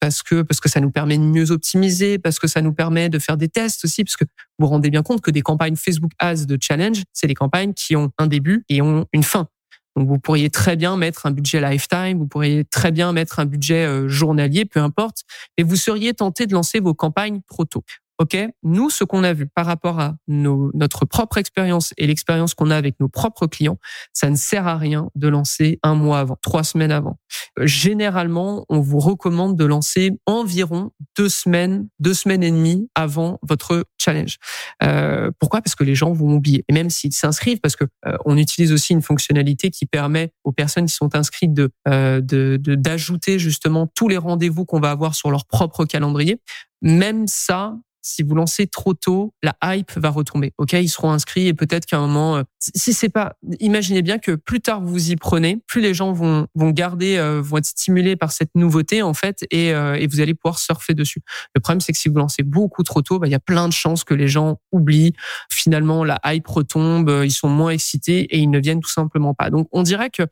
parce 0.00 0.22
que 0.22 0.42
parce 0.42 0.60
que 0.60 0.68
ça 0.68 0.80
nous 0.80 0.90
permet 0.90 1.16
de 1.16 1.22
mieux 1.22 1.50
optimiser, 1.50 2.18
parce 2.18 2.38
que 2.38 2.48
ça 2.48 2.62
nous 2.62 2.72
permet 2.72 3.08
de 3.08 3.18
faire 3.18 3.36
des 3.36 3.48
tests 3.48 3.84
aussi, 3.84 4.04
parce 4.04 4.16
que 4.16 4.24
vous 4.24 4.66
vous 4.66 4.68
rendez 4.68 4.90
bien 4.90 5.02
compte 5.02 5.20
que 5.20 5.30
des 5.30 5.42
campagnes 5.42 5.76
Facebook 5.76 6.12
Ads 6.18 6.46
de 6.46 6.58
challenge, 6.60 7.02
c'est 7.12 7.26
des 7.26 7.34
campagnes 7.34 7.72
qui 7.74 7.96
ont 7.96 8.10
un 8.18 8.26
début 8.26 8.64
et 8.68 8.82
ont 8.82 9.06
une 9.12 9.22
fin. 9.22 9.48
Donc 9.96 10.08
vous 10.08 10.18
pourriez 10.18 10.50
très 10.50 10.76
bien 10.76 10.96
mettre 10.96 11.26
un 11.26 11.30
budget 11.30 11.60
lifetime, 11.60 12.18
vous 12.18 12.26
pourriez 12.26 12.64
très 12.64 12.92
bien 12.92 13.12
mettre 13.12 13.40
un 13.40 13.44
budget 13.44 13.86
euh, 13.86 14.08
journalier, 14.08 14.64
peu 14.64 14.80
importe, 14.80 15.22
mais 15.58 15.64
vous 15.64 15.76
seriez 15.76 16.14
tenté 16.14 16.46
de 16.46 16.54
lancer 16.54 16.80
vos 16.80 16.94
campagnes 16.94 17.40
tôt. 17.64 17.84
OK? 18.20 18.36
Nous, 18.62 18.90
ce 18.90 19.02
qu'on 19.02 19.24
a 19.24 19.32
vu 19.32 19.46
par 19.46 19.64
rapport 19.64 19.98
à 19.98 20.14
nos, 20.28 20.70
notre 20.74 21.06
propre 21.06 21.38
expérience 21.38 21.94
et 21.96 22.06
l'expérience 22.06 22.52
qu'on 22.52 22.70
a 22.70 22.76
avec 22.76 23.00
nos 23.00 23.08
propres 23.08 23.46
clients, 23.46 23.78
ça 24.12 24.28
ne 24.28 24.36
sert 24.36 24.66
à 24.66 24.76
rien 24.76 25.08
de 25.14 25.26
lancer 25.26 25.78
un 25.82 25.94
mois 25.94 26.20
avant, 26.20 26.36
trois 26.42 26.62
semaines 26.62 26.92
avant. 26.92 27.18
Généralement, 27.58 28.66
on 28.68 28.80
vous 28.80 28.98
recommande 28.98 29.56
de 29.56 29.64
lancer 29.64 30.10
environ 30.26 30.90
deux 31.16 31.30
semaines, 31.30 31.88
deux 31.98 32.12
semaines 32.12 32.42
et 32.42 32.50
demie 32.50 32.90
avant 32.94 33.38
votre 33.40 33.86
challenge. 33.96 34.36
Euh, 34.82 35.30
pourquoi? 35.38 35.62
Parce 35.62 35.74
que 35.74 35.84
les 35.84 35.94
gens 35.94 36.12
vont 36.12 36.34
oublier. 36.34 36.62
Et 36.68 36.74
même 36.74 36.90
s'ils 36.90 37.14
s'inscrivent, 37.14 37.60
parce 37.60 37.76
que 37.76 37.84
euh, 38.06 38.18
on 38.26 38.36
utilise 38.36 38.70
aussi 38.70 38.92
une 38.92 39.02
fonctionnalité 39.02 39.70
qui 39.70 39.86
permet 39.86 40.30
aux 40.44 40.52
personnes 40.52 40.84
qui 40.84 40.94
sont 40.94 41.14
inscrites 41.14 41.54
de 41.54 41.70
euh, 41.88 42.20
d'ajouter 42.20 43.38
justement 43.38 43.86
tous 43.86 44.08
les 44.08 44.18
rendez-vous 44.18 44.66
qu'on 44.66 44.80
va 44.80 44.90
avoir 44.90 45.14
sur 45.14 45.30
leur 45.30 45.46
propre 45.46 45.86
calendrier. 45.86 46.38
Même 46.82 47.26
ça, 47.26 47.76
si 48.02 48.22
vous 48.22 48.34
lancez 48.34 48.66
trop 48.66 48.94
tôt, 48.94 49.34
la 49.42 49.54
hype 49.62 49.92
va 49.96 50.10
retomber. 50.10 50.52
Ok, 50.58 50.72
ils 50.72 50.88
seront 50.88 51.10
inscrits 51.10 51.48
et 51.48 51.54
peut-être 51.54 51.86
qu'à 51.86 51.98
un 51.98 52.06
moment, 52.06 52.36
euh, 52.38 52.42
si 52.74 52.92
c'est 52.92 53.08
pas, 53.08 53.36
imaginez 53.60 54.02
bien 54.02 54.18
que 54.18 54.32
plus 54.32 54.60
tard 54.60 54.80
vous 54.80 55.10
y 55.10 55.16
prenez, 55.16 55.58
plus 55.66 55.80
les 55.80 55.94
gens 55.94 56.12
vont 56.12 56.46
vont 56.54 56.70
garder, 56.70 57.16
euh, 57.18 57.40
vont 57.42 57.58
être 57.58 57.66
stimulés 57.66 58.16
par 58.16 58.32
cette 58.32 58.50
nouveauté 58.54 59.02
en 59.02 59.14
fait, 59.14 59.44
et, 59.50 59.72
euh, 59.72 59.94
et 59.94 60.06
vous 60.06 60.20
allez 60.20 60.34
pouvoir 60.34 60.58
surfer 60.58 60.94
dessus. 60.94 61.22
Le 61.54 61.60
problème 61.60 61.80
c'est 61.80 61.92
que 61.92 61.98
si 61.98 62.08
vous 62.08 62.16
lancez 62.16 62.42
beaucoup 62.42 62.82
trop 62.82 63.02
tôt, 63.02 63.18
bah, 63.18 63.26
il 63.26 63.30
y 63.30 63.34
a 63.36 63.40
plein 63.40 63.68
de 63.68 63.72
chances 63.72 64.04
que 64.04 64.14
les 64.14 64.28
gens 64.28 64.58
oublient. 64.72 65.14
Finalement, 65.50 66.04
la 66.04 66.20
hype 66.24 66.46
retombe, 66.46 67.22
ils 67.24 67.30
sont 67.30 67.48
moins 67.48 67.70
excités 67.70 68.20
et 68.34 68.38
ils 68.38 68.50
ne 68.50 68.58
viennent 68.58 68.80
tout 68.80 68.90
simplement 68.90 69.34
pas. 69.34 69.50
Donc, 69.50 69.68
on 69.72 69.82
dirait 69.82 70.10
que 70.10 70.22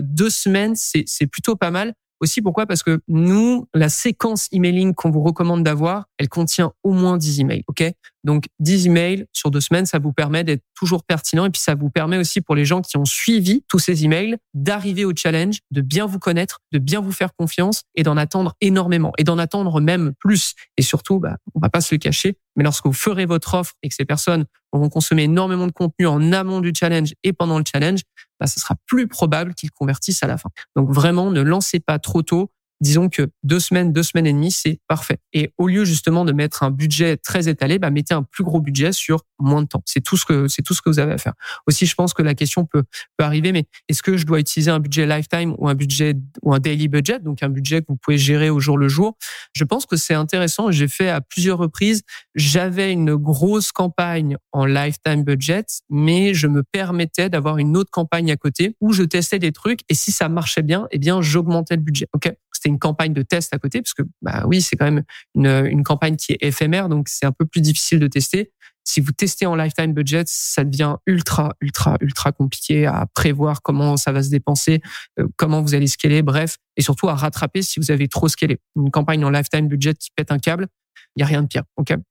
deux 0.00 0.30
semaines 0.30 0.74
c'est 0.74 1.04
c'est 1.06 1.26
plutôt 1.26 1.56
pas 1.56 1.70
mal. 1.70 1.94
Aussi, 2.20 2.42
pourquoi? 2.42 2.66
Parce 2.66 2.82
que 2.82 3.00
nous, 3.08 3.66
la 3.74 3.88
séquence 3.88 4.48
emailing 4.52 4.94
qu'on 4.94 5.10
vous 5.10 5.22
recommande 5.22 5.62
d'avoir, 5.62 6.06
elle 6.18 6.28
contient 6.28 6.72
au 6.82 6.92
moins 6.92 7.16
10 7.16 7.40
emails. 7.40 7.64
OK? 7.66 7.84
Donc, 8.22 8.46
10 8.60 8.86
emails 8.86 9.26
sur 9.32 9.50
deux 9.50 9.60
semaines, 9.60 9.84
ça 9.84 9.98
vous 9.98 10.12
permet 10.12 10.44
d'être 10.44 10.62
toujours 10.74 11.04
pertinent. 11.04 11.44
Et 11.44 11.50
puis, 11.50 11.60
ça 11.60 11.74
vous 11.74 11.90
permet 11.90 12.16
aussi 12.16 12.40
pour 12.40 12.54
les 12.54 12.64
gens 12.64 12.80
qui 12.80 12.96
ont 12.96 13.04
suivi 13.04 13.64
tous 13.68 13.78
ces 13.78 14.04
emails 14.04 14.36
d'arriver 14.54 15.04
au 15.04 15.12
challenge, 15.14 15.58
de 15.70 15.80
bien 15.80 16.06
vous 16.06 16.18
connaître, 16.18 16.60
de 16.72 16.78
bien 16.78 17.00
vous 17.00 17.12
faire 17.12 17.34
confiance 17.34 17.82
et 17.94 18.02
d'en 18.02 18.16
attendre 18.16 18.54
énormément 18.60 19.12
et 19.18 19.24
d'en 19.24 19.38
attendre 19.38 19.80
même 19.80 20.14
plus. 20.18 20.54
Et 20.78 20.82
surtout, 20.82 21.18
bah, 21.18 21.36
on 21.54 21.60
va 21.60 21.68
pas 21.68 21.80
se 21.80 21.94
le 21.94 21.98
cacher, 21.98 22.38
mais 22.56 22.64
lorsque 22.64 22.86
vous 22.86 22.92
ferez 22.92 23.26
votre 23.26 23.54
offre 23.54 23.74
et 23.82 23.88
que 23.88 23.94
ces 23.94 24.04
personnes 24.04 24.46
vont 24.78 24.88
consommer 24.88 25.24
énormément 25.24 25.66
de 25.66 25.72
contenu 25.72 26.06
en 26.06 26.32
amont 26.32 26.60
du 26.60 26.72
challenge 26.74 27.14
et 27.22 27.32
pendant 27.32 27.58
le 27.58 27.64
challenge, 27.70 28.00
bah, 28.40 28.46
ce 28.46 28.60
sera 28.60 28.74
plus 28.86 29.06
probable 29.08 29.54
qu'ils 29.54 29.70
convertissent 29.70 30.22
à 30.22 30.26
la 30.26 30.36
fin. 30.36 30.50
Donc 30.76 30.90
vraiment, 30.90 31.30
ne 31.30 31.40
lancez 31.40 31.80
pas 31.80 31.98
trop 31.98 32.22
tôt 32.22 32.50
disons 32.80 33.08
que 33.08 33.30
deux 33.42 33.60
semaines, 33.60 33.92
deux 33.92 34.02
semaines 34.02 34.26
et 34.26 34.32
demie, 34.32 34.50
c'est 34.50 34.78
parfait. 34.88 35.18
Et 35.32 35.52
au 35.58 35.68
lieu 35.68 35.84
justement 35.84 36.24
de 36.24 36.32
mettre 36.32 36.62
un 36.62 36.70
budget 36.70 37.16
très 37.16 37.48
étalé, 37.48 37.78
bah, 37.78 37.90
mettez 37.90 38.14
un 38.14 38.22
plus 38.22 38.44
gros 38.44 38.60
budget 38.60 38.92
sur 38.92 39.22
moins 39.38 39.62
de 39.62 39.68
temps. 39.68 39.82
C'est 39.86 40.02
tout 40.02 40.16
ce 40.16 40.24
que 40.24 40.48
c'est 40.48 40.62
tout 40.62 40.74
ce 40.74 40.82
que 40.82 40.90
vous 40.90 40.98
avez 40.98 41.12
à 41.12 41.18
faire. 41.18 41.34
Aussi, 41.66 41.86
je 41.86 41.94
pense 41.94 42.14
que 42.14 42.22
la 42.22 42.34
question 42.34 42.66
peut 42.66 42.84
peut 43.16 43.24
arriver, 43.24 43.52
mais 43.52 43.64
est-ce 43.88 44.02
que 44.02 44.16
je 44.16 44.26
dois 44.26 44.40
utiliser 44.40 44.70
un 44.70 44.80
budget 44.80 45.06
lifetime 45.06 45.54
ou 45.58 45.68
un 45.68 45.74
budget 45.74 46.14
ou 46.42 46.54
un 46.54 46.58
daily 46.58 46.88
budget, 46.88 47.20
donc 47.20 47.42
un 47.42 47.48
budget 47.48 47.80
que 47.80 47.86
vous 47.88 47.96
pouvez 47.96 48.18
gérer 48.18 48.50
au 48.50 48.60
jour 48.60 48.78
le 48.78 48.88
jour? 48.88 49.16
Je 49.54 49.64
pense 49.64 49.86
que 49.86 49.96
c'est 49.96 50.14
intéressant. 50.14 50.70
J'ai 50.70 50.88
fait 50.88 51.08
à 51.08 51.20
plusieurs 51.20 51.58
reprises. 51.58 52.02
J'avais 52.34 52.92
une 52.92 53.14
grosse 53.16 53.72
campagne 53.72 54.36
en 54.52 54.66
lifetime 54.66 55.24
budget, 55.24 55.64
mais 55.90 56.34
je 56.34 56.46
me 56.46 56.62
permettais 56.62 57.28
d'avoir 57.28 57.58
une 57.58 57.76
autre 57.76 57.90
campagne 57.90 58.30
à 58.30 58.36
côté 58.36 58.76
où 58.80 58.92
je 58.92 59.02
testais 59.02 59.38
des 59.38 59.52
trucs 59.52 59.80
et 59.88 59.94
si 59.94 60.12
ça 60.12 60.28
marchait 60.28 60.62
bien, 60.62 60.86
eh 60.90 60.98
bien 60.98 61.22
j'augmentais 61.22 61.76
le 61.76 61.82
budget. 61.82 62.08
Ok? 62.14 62.32
C'était 62.64 62.72
une 62.72 62.78
campagne 62.78 63.12
de 63.12 63.22
test 63.22 63.52
à 63.54 63.58
côté, 63.58 63.82
parce 63.82 63.92
que 63.92 64.02
bah 64.22 64.44
oui, 64.46 64.62
c'est 64.62 64.76
quand 64.76 64.86
même 64.86 65.02
une, 65.34 65.46
une 65.46 65.82
campagne 65.82 66.16
qui 66.16 66.32
est 66.32 66.38
éphémère, 66.40 66.88
donc 66.88 67.08
c'est 67.08 67.26
un 67.26 67.32
peu 67.32 67.44
plus 67.44 67.60
difficile 67.60 67.98
de 67.98 68.06
tester. 68.06 68.52
Si 68.86 69.00
vous 69.00 69.12
testez 69.12 69.46
en 69.46 69.54
lifetime 69.54 69.92
budget, 69.92 70.24
ça 70.26 70.64
devient 70.64 70.96
ultra, 71.06 71.54
ultra, 71.60 71.96
ultra 72.00 72.32
compliqué 72.32 72.86
à 72.86 73.06
prévoir 73.14 73.62
comment 73.62 73.96
ça 73.96 74.12
va 74.12 74.22
se 74.22 74.30
dépenser, 74.30 74.80
euh, 75.18 75.26
comment 75.36 75.62
vous 75.62 75.74
allez 75.74 75.86
scaler, 75.86 76.22
bref, 76.22 76.56
et 76.76 76.82
surtout 76.82 77.08
à 77.08 77.14
rattraper 77.14 77.62
si 77.62 77.80
vous 77.80 77.90
avez 77.90 78.08
trop 78.08 78.28
scalé. 78.28 78.58
Une 78.76 78.90
campagne 78.90 79.24
en 79.24 79.30
lifetime 79.30 79.68
budget 79.68 79.94
qui 79.94 80.10
pète 80.14 80.32
un 80.32 80.38
câble, 80.38 80.68
il 81.16 81.20
y 81.20 81.22
a 81.22 81.26
rien 81.26 81.42
de 81.42 81.46
pire. 81.46 81.62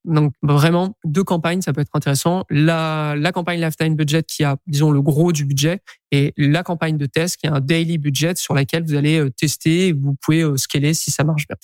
Donc 0.05 0.33
vraiment 0.41 0.97
deux 1.03 1.23
campagnes, 1.23 1.61
ça 1.61 1.73
peut 1.73 1.81
être 1.81 1.91
intéressant. 1.93 2.45
La 2.49 3.31
campagne 3.33 3.59
lifetime 3.59 3.95
budget 3.95 4.23
qui 4.23 4.43
a 4.43 4.57
disons 4.67 4.91
le 4.91 5.01
gros 5.01 5.31
du 5.31 5.45
budget 5.45 5.81
et 6.11 6.33
la 6.37 6.61
campagne 6.63 6.97
de 6.97 7.07
test 7.07 7.37
qui 7.37 7.47
a 7.47 7.53
un 7.53 7.59
daily 7.59 7.97
budget 7.97 8.35
sur 8.35 8.53
laquelle 8.53 8.83
vous 8.83 8.93
allez 8.93 9.17
euh, 9.17 9.31
tester, 9.31 9.93
vous 9.93 10.15
pouvez 10.21 10.41
euh, 10.41 10.57
scaler 10.57 10.93
si 10.93 11.09
ça 11.09 11.23
marche 11.23 11.47
bien. 11.47 11.57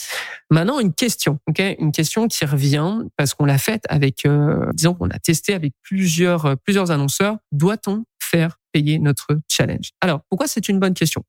Maintenant 0.49 0.79
une 0.79 0.93
question, 0.93 1.37
une 1.57 1.91
question 1.91 2.27
qui 2.27 2.45
revient 2.45 3.03
parce 3.15 3.35
qu'on 3.35 3.45
l'a 3.45 3.59
faite 3.59 3.83
avec, 3.89 4.25
euh, 4.25 4.65
disons 4.73 4.95
qu'on 4.95 5.09
a 5.11 5.19
testé 5.19 5.53
avec 5.53 5.73
plusieurs 5.83 6.57
plusieurs 6.63 6.89
annonceurs. 6.89 7.37
Doit-on 7.51 8.05
faire 8.19 8.57
payer 8.71 8.97
notre 8.97 9.39
challenge? 9.47 9.91
Alors 10.01 10.21
pourquoi 10.29 10.47
c'est 10.47 10.67
une 10.67 10.79
bonne 10.79 10.95
question? 10.95 11.23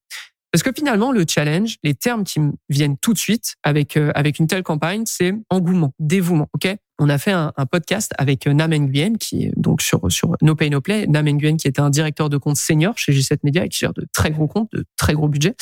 Parce 0.53 0.63
que 0.63 0.71
finalement, 0.77 1.13
le 1.13 1.25
challenge, 1.29 1.77
les 1.83 1.95
termes 1.95 2.25
qui 2.25 2.41
viennent 2.69 2.97
tout 2.99 3.13
de 3.13 3.19
suite 3.19 3.55
avec 3.63 3.97
euh, 3.97 4.11
avec 4.15 4.39
une 4.39 4.47
telle 4.47 4.63
campagne, 4.63 5.05
c'est 5.07 5.33
engouement, 5.49 5.95
dévouement. 5.99 6.49
Ok? 6.55 6.75
On 7.03 7.09
a 7.09 7.17
fait 7.17 7.33
un, 7.33 7.51
podcast 7.71 8.13
avec 8.19 8.47
Nam 8.47 8.75
Nguyen, 8.75 9.17
qui 9.17 9.45
est 9.45 9.53
donc 9.57 9.81
sur, 9.81 10.13
sur 10.13 10.37
No 10.43 10.55
Pay 10.55 10.69
No 10.69 10.83
Play. 10.83 11.07
Nam 11.07 11.27
Nguyen, 11.27 11.57
qui 11.57 11.67
est 11.67 11.79
un 11.79 11.89
directeur 11.89 12.29
de 12.29 12.37
compte 12.37 12.59
senior 12.59 12.99
chez 12.99 13.13
G7 13.13 13.39
Media 13.43 13.65
et 13.65 13.71
qui 13.71 13.79
gère 13.79 13.95
de 13.95 14.07
très 14.13 14.31
gros 14.31 14.47
comptes, 14.47 14.69
de 14.75 14.85
très 14.99 15.15
gros 15.15 15.27
budgets. 15.27 15.55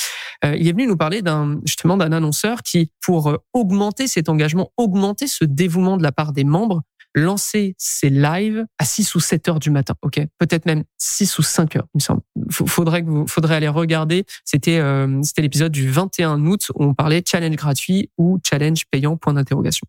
Euh, 0.44 0.56
il 0.56 0.66
est 0.66 0.72
venu 0.72 0.88
nous 0.88 0.96
parler 0.96 1.22
d'un, 1.22 1.60
justement, 1.64 1.96
d'un 1.96 2.10
annonceur 2.10 2.64
qui, 2.64 2.90
pour 3.00 3.28
euh, 3.28 3.36
augmenter 3.52 4.08
cet 4.08 4.28
engagement, 4.28 4.72
augmenter 4.76 5.28
ce 5.28 5.44
dévouement 5.44 5.96
de 5.96 6.02
la 6.02 6.10
part 6.10 6.32
des 6.32 6.42
membres, 6.42 6.82
lancer 7.14 7.74
ses 7.78 8.10
lives 8.10 8.64
à 8.78 8.84
6 8.84 9.14
ou 9.14 9.20
7 9.20 9.48
heures 9.48 9.58
du 9.58 9.70
matin, 9.70 9.94
ok? 10.02 10.20
Peut-être 10.38 10.66
même 10.66 10.84
6 10.98 11.38
ou 11.38 11.42
5 11.42 11.76
heures, 11.76 11.86
il 11.94 11.98
me 11.98 12.00
semble. 12.00 12.20
Faudrait 12.50 13.02
que 13.02 13.08
vous, 13.08 13.26
faudrait 13.26 13.56
aller 13.56 13.68
regarder. 13.68 14.24
C'était 14.44 14.78
euh, 14.78 15.20
c'était 15.22 15.42
l'épisode 15.42 15.72
du 15.72 15.90
21 15.90 16.44
août 16.46 16.70
où 16.74 16.84
on 16.84 16.94
parlait 16.94 17.22
challenge 17.26 17.56
gratuit 17.56 18.10
ou 18.18 18.38
challenge 18.48 18.84
payant 18.90 19.16
point 19.16 19.34
d'interrogation. 19.34 19.86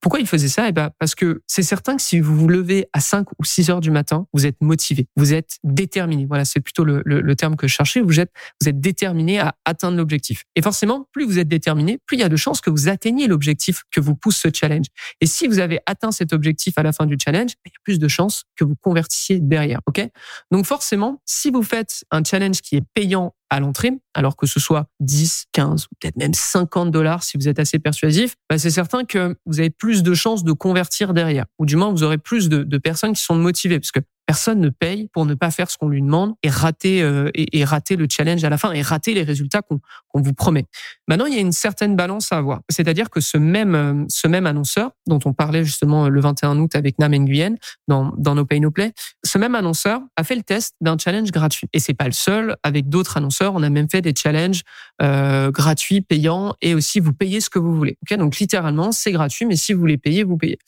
Pourquoi 0.00 0.20
il 0.20 0.26
faisait 0.26 0.48
ça? 0.48 0.68
Eh 0.68 0.72
ben 0.72 0.90
parce 0.98 1.14
que 1.14 1.42
c'est 1.46 1.62
certain 1.62 1.96
que 1.96 2.02
si 2.02 2.20
vous 2.20 2.36
vous 2.36 2.48
levez 2.48 2.88
à 2.92 3.00
5 3.00 3.28
ou 3.38 3.44
6 3.44 3.70
heures 3.70 3.80
du 3.80 3.90
matin, 3.90 4.26
vous 4.32 4.46
êtes 4.46 4.60
motivé, 4.60 5.06
vous 5.16 5.34
êtes 5.34 5.58
déterminé. 5.64 6.26
Voilà, 6.26 6.44
c'est 6.44 6.60
plutôt 6.60 6.84
le, 6.84 7.02
le, 7.04 7.20
le, 7.20 7.36
terme 7.36 7.56
que 7.56 7.66
je 7.66 7.74
cherchais. 7.74 8.00
Vous 8.00 8.20
êtes 8.20 8.30
vous 8.60 8.68
êtes 8.68 8.80
déterminé 8.80 9.38
à 9.38 9.54
atteindre 9.64 9.96
l'objectif. 9.96 10.44
Et 10.56 10.62
forcément, 10.62 11.08
plus 11.12 11.24
vous 11.24 11.38
êtes 11.38 11.48
déterminé, 11.48 11.98
plus 12.06 12.16
il 12.16 12.20
y 12.20 12.24
a 12.24 12.28
de 12.28 12.36
chances 12.36 12.60
que 12.60 12.70
vous 12.70 12.88
atteigniez 12.88 13.26
l'objectif 13.26 13.82
que 13.90 14.00
vous 14.00 14.14
pousse 14.14 14.36
ce 14.36 14.48
challenge. 14.52 14.86
Et 15.20 15.26
si 15.26 15.46
vous 15.46 15.58
avez 15.58 15.80
atteint 15.86 16.12
cet 16.12 16.32
objectif 16.32 16.71
à 16.78 16.82
la 16.82 16.92
fin 16.92 17.06
du 17.06 17.16
challenge, 17.22 17.52
il 17.64 17.68
y 17.68 17.76
a 17.76 17.80
plus 17.84 17.98
de 17.98 18.08
chances 18.08 18.44
que 18.56 18.64
vous 18.64 18.76
convertissiez 18.80 19.40
derrière. 19.40 19.80
Ok? 19.86 20.06
Donc 20.50 20.66
forcément, 20.66 21.20
si 21.24 21.50
vous 21.50 21.62
faites 21.62 22.04
un 22.10 22.22
challenge 22.24 22.60
qui 22.60 22.76
est 22.76 22.84
payant 22.94 23.34
à 23.50 23.60
l'entrée, 23.60 23.92
alors 24.14 24.36
que 24.36 24.46
ce 24.46 24.58
soit 24.58 24.86
10, 25.00 25.46
15 25.52 25.84
ou 25.84 25.94
peut-être 26.00 26.16
même 26.16 26.32
50 26.32 26.90
dollars 26.90 27.22
si 27.22 27.36
vous 27.36 27.48
êtes 27.48 27.58
assez 27.58 27.78
persuasif, 27.78 28.34
bah 28.48 28.58
c'est 28.58 28.70
certain 28.70 29.04
que 29.04 29.36
vous 29.44 29.60
avez 29.60 29.68
plus 29.68 30.02
de 30.02 30.14
chances 30.14 30.42
de 30.42 30.52
convertir 30.52 31.12
derrière. 31.12 31.44
Ou 31.58 31.66
du 31.66 31.76
moins, 31.76 31.90
vous 31.90 32.02
aurez 32.02 32.18
plus 32.18 32.48
de, 32.48 32.62
de 32.62 32.78
personnes 32.78 33.12
qui 33.12 33.22
sont 33.22 33.34
motivées. 33.34 33.78
Parce 33.78 33.92
que 33.92 34.00
Personne 34.26 34.60
ne 34.60 34.68
paye 34.68 35.08
pour 35.12 35.26
ne 35.26 35.34
pas 35.34 35.50
faire 35.50 35.70
ce 35.70 35.76
qu'on 35.76 35.88
lui 35.88 36.00
demande 36.00 36.34
et 36.42 36.48
rater 36.48 37.02
euh, 37.02 37.30
et, 37.34 37.64
rater 37.64 37.96
le 37.96 38.06
challenge 38.08 38.42
à 38.44 38.50
la 38.50 38.58
fin 38.58 38.72
et 38.72 38.82
rater 38.82 39.14
les 39.14 39.22
résultats 39.22 39.62
qu'on 39.62 39.80
vous 40.14 40.32
promet. 40.32 40.66
Maintenant, 41.08 41.26
il 41.26 41.34
y 41.34 41.38
a 41.38 41.40
une 41.40 41.52
certaine 41.52 41.96
balance 41.96 42.32
à 42.32 42.38
avoir. 42.38 42.60
C'est-à-dire 42.68 43.10
que 43.10 43.20
ce 43.20 43.36
même 43.36 43.74
euh, 43.74 44.04
ce 44.08 44.28
même 44.28 44.46
annonceur 44.46 44.92
dont 45.06 45.18
on 45.24 45.32
parlait 45.32 45.64
justement 45.64 46.08
le 46.08 46.20
21 46.20 46.58
août 46.58 46.74
avec 46.74 46.98
Nam 46.98 47.12
Nguyen 47.12 47.56
dans 47.88 48.12
dans 48.16 48.34
No 48.34 48.44
Pay 48.44 48.60
No 48.60 48.70
Play, 48.70 48.92
ce 49.24 49.38
même 49.38 49.54
annonceur 49.54 50.00
a 50.16 50.24
fait 50.24 50.36
le 50.36 50.42
test 50.42 50.74
d'un 50.80 50.96
challenge 50.98 51.30
gratuit. 51.30 51.68
Et 51.72 51.80
c'est 51.80 51.94
pas 51.94 52.06
le 52.06 52.12
seul. 52.12 52.56
Avec 52.62 52.88
d'autres 52.88 53.16
annonceurs, 53.16 53.54
on 53.54 53.62
a 53.62 53.70
même 53.70 53.88
fait 53.90 54.02
des 54.02 54.14
challenges 54.16 54.62
euh, 55.00 55.50
gratuits, 55.50 56.00
payants 56.00 56.54
et 56.62 56.74
aussi 56.74 57.00
vous 57.00 57.12
payez 57.12 57.40
ce 57.40 57.50
que 57.50 57.58
vous 57.58 57.74
voulez. 57.74 57.98
Ok, 58.02 58.16
donc 58.18 58.38
littéralement 58.38 58.92
c'est 58.92 59.12
gratuit, 59.12 59.46
mais 59.46 59.56
si 59.56 59.72
vous 59.72 59.80
voulez 59.80 59.98
payer, 59.98 60.22
vous 60.24 60.36
payez. 60.36 60.58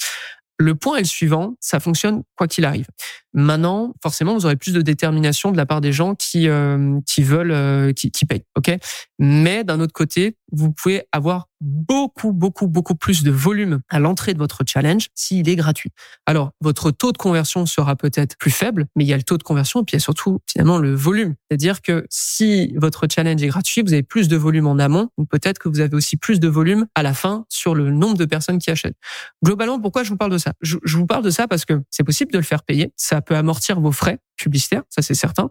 Le 0.59 0.75
point 0.75 0.97
est 0.97 1.03
le 1.03 1.07
suivant, 1.07 1.57
ça 1.61 1.81
fonctionne 1.81 2.23
quoi 2.37 2.47
qu'il 2.47 2.65
arrive. 2.65 2.87
Maintenant, 3.33 3.93
forcément, 4.03 4.35
vous 4.35 4.47
aurez 4.47 4.57
plus 4.57 4.73
de 4.73 4.81
détermination 4.81 5.51
de 5.51 5.57
la 5.57 5.67
part 5.67 5.81
des 5.81 5.93
gens 5.93 6.15
qui 6.15 6.49
euh, 6.49 7.01
qui 7.07 7.23
veulent 7.23 7.51
euh, 7.51 7.93
qui, 7.93 8.13
qui 8.13 8.25
payent, 8.25 8.45
ok? 8.57 8.77
Mais 9.19 9.65
d'un 9.65 9.81
autre 9.81 9.93
côté, 9.93 10.37
vous 10.57 10.73
pouvez 10.73 11.07
avoir 11.13 11.49
beaucoup 11.61 12.33
beaucoup 12.33 12.67
beaucoup 12.67 12.95
plus 12.95 13.23
de 13.23 13.31
volume 13.31 13.81
à 13.89 13.99
l'entrée 13.99 14.35
de 14.35 14.39
votre 14.39 14.63
challenge 14.67 15.09
s'il 15.15 15.49
est 15.49 15.57
gratuit. 15.57 15.91
Alors, 16.27 16.51
votre 16.61 16.91
taux 16.91 17.13
de 17.13 17.17
conversion 17.17 17.65
sera 17.67 17.97
peut-être 17.97 18.37
plus 18.37 18.51
faible, 18.51 18.87
mais 18.97 19.05
il 19.05 19.09
y 19.09 19.13
a 19.13 19.17
le 19.17 19.23
taux 19.23 19.39
de 19.39 19.43
conversion 19.43 19.81
et 19.81 19.85
puis 19.85 19.95
il 19.95 19.97
y 19.97 20.03
a 20.03 20.05
surtout 20.05 20.41
finalement 20.47 20.79
le 20.79 20.95
volume. 20.95 21.35
C'est-à-dire 21.49 21.81
que 21.81 22.07
si 22.11 22.75
votre 22.77 23.07
challenge 23.11 23.43
est 23.43 23.47
gratuit, 23.47 23.83
vous 23.83 23.93
avez 23.93 24.03
plus 24.03 24.29
de 24.29 24.37
volume 24.37 24.67
en 24.67 24.79
amont, 24.79 25.09
peut-être 25.31 25.59
que 25.59 25.69
vous 25.69 25.81
avez 25.81 25.95
aussi 25.95 26.17
plus 26.17 26.41
de 26.41 26.49
volume 26.49 26.87
à 26.95 27.03
la 27.03 27.15
fin 27.15 27.47
sur 27.49 27.75
le 27.75 27.91
nombre 27.91 28.19
de 28.19 28.25
personnes 28.25 28.59
qui 28.59 28.71
achètent. 28.71 28.97
Globalement, 29.43 29.81
pourquoi 29.81 30.03
je 30.03 30.11
vous 30.11 30.17
parle 30.17 30.33
de 30.33 30.39
ça? 30.39 30.53
Je, 30.61 30.77
je 30.85 30.97
vous 30.97 31.07
parle 31.07 31.25
de 31.25 31.31
ça 31.31 31.49
parce 31.49 31.65
que 31.65 31.81
c'est 31.91 32.05
possible 32.05 32.33
de 32.33 32.39
le 32.39 32.45
faire 32.45 32.63
payer. 32.63 32.93
Ça 32.97 33.21
peut 33.21 33.37
amortir 33.37 33.81
vos 33.81 33.93
frais 33.93 34.19
publicitaires, 34.37 34.83
ça 34.89 35.03
c'est 35.03 35.15
certain. 35.15 35.51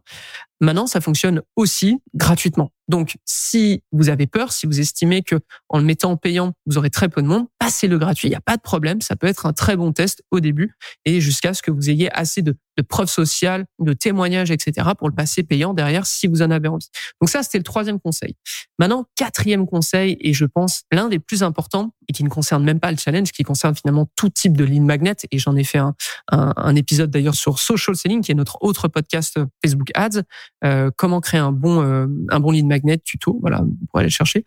Maintenant, 0.61 0.87
ça 0.87 1.01
fonctionne 1.01 1.41
aussi 1.55 1.97
gratuitement. 2.13 2.71
Donc, 2.87 3.17
si 3.25 3.83
vous 3.91 4.09
avez 4.09 4.27
peur, 4.27 4.51
si 4.51 4.65
vous 4.65 4.79
estimez 4.79 5.21
que 5.21 5.35
en 5.69 5.77
le 5.77 5.83
mettant 5.83 6.11
en 6.11 6.17
payant, 6.17 6.53
vous 6.65 6.77
aurez 6.77 6.89
très 6.89 7.09
peu 7.09 7.21
de 7.21 7.27
monde, 7.27 7.47
passez 7.63 7.87
le 7.87 7.97
gratuit. 7.97 8.27
Il 8.27 8.31
n'y 8.31 8.35
a 8.35 8.41
pas 8.41 8.57
de 8.57 8.61
problème. 8.61 8.99
Ça 8.99 9.15
peut 9.15 9.27
être 9.27 9.45
un 9.45 9.53
très 9.53 9.77
bon 9.77 9.93
test 9.93 10.21
au 10.31 10.41
début 10.41 10.75
et 11.05 11.21
jusqu'à 11.21 11.53
ce 11.53 11.61
que 11.61 11.71
vous 11.71 11.89
ayez 11.89 12.11
assez 12.11 12.41
de, 12.41 12.57
de 12.77 12.81
preuves 12.83 13.07
sociales, 13.07 13.65
de 13.79 13.93
témoignages, 13.93 14.51
etc. 14.51 14.89
pour 14.97 15.07
le 15.07 15.15
passer 15.15 15.43
payant 15.43 15.73
derrière 15.73 16.05
si 16.05 16.27
vous 16.27 16.41
en 16.41 16.51
avez 16.51 16.67
envie. 16.67 16.89
Donc 17.21 17.29
ça, 17.29 17.41
c'était 17.41 17.59
le 17.59 17.63
troisième 17.63 18.01
conseil. 18.01 18.35
Maintenant, 18.79 19.05
quatrième 19.15 19.65
conseil 19.65 20.17
et 20.19 20.33
je 20.33 20.43
pense 20.43 20.83
l'un 20.91 21.07
des 21.07 21.19
plus 21.19 21.41
importants 21.41 21.93
et 22.09 22.13
qui 22.13 22.25
ne 22.25 22.29
concerne 22.29 22.65
même 22.65 22.81
pas 22.81 22.91
le 22.91 22.97
challenge, 22.97 23.31
qui 23.31 23.43
concerne 23.43 23.75
finalement 23.75 24.09
tout 24.17 24.29
type 24.29 24.57
de 24.57 24.65
lead 24.65 24.81
magnet. 24.81 25.15
Et 25.31 25.39
j'en 25.39 25.55
ai 25.55 25.63
fait 25.63 25.77
un, 25.77 25.95
un, 26.33 26.53
un 26.57 26.75
épisode 26.75 27.11
d'ailleurs 27.11 27.35
sur 27.35 27.59
social 27.59 27.95
selling, 27.95 28.21
qui 28.21 28.33
est 28.33 28.35
notre 28.35 28.57
autre 28.61 28.89
podcast 28.89 29.39
Facebook 29.63 29.89
Ads. 29.95 30.23
Euh, 30.65 30.91
comment 30.97 31.21
créer 31.21 31.39
un 31.39 31.53
bon 31.53 31.81
euh, 31.81 32.07
un 32.29 32.39
bon 32.41 32.51
lead 32.51 32.65
magnet 32.65 32.97
tuto. 32.97 33.39
Voilà, 33.41 33.63
pour 33.89 33.99
aller 33.99 34.07
le 34.07 34.11
chercher. 34.11 34.43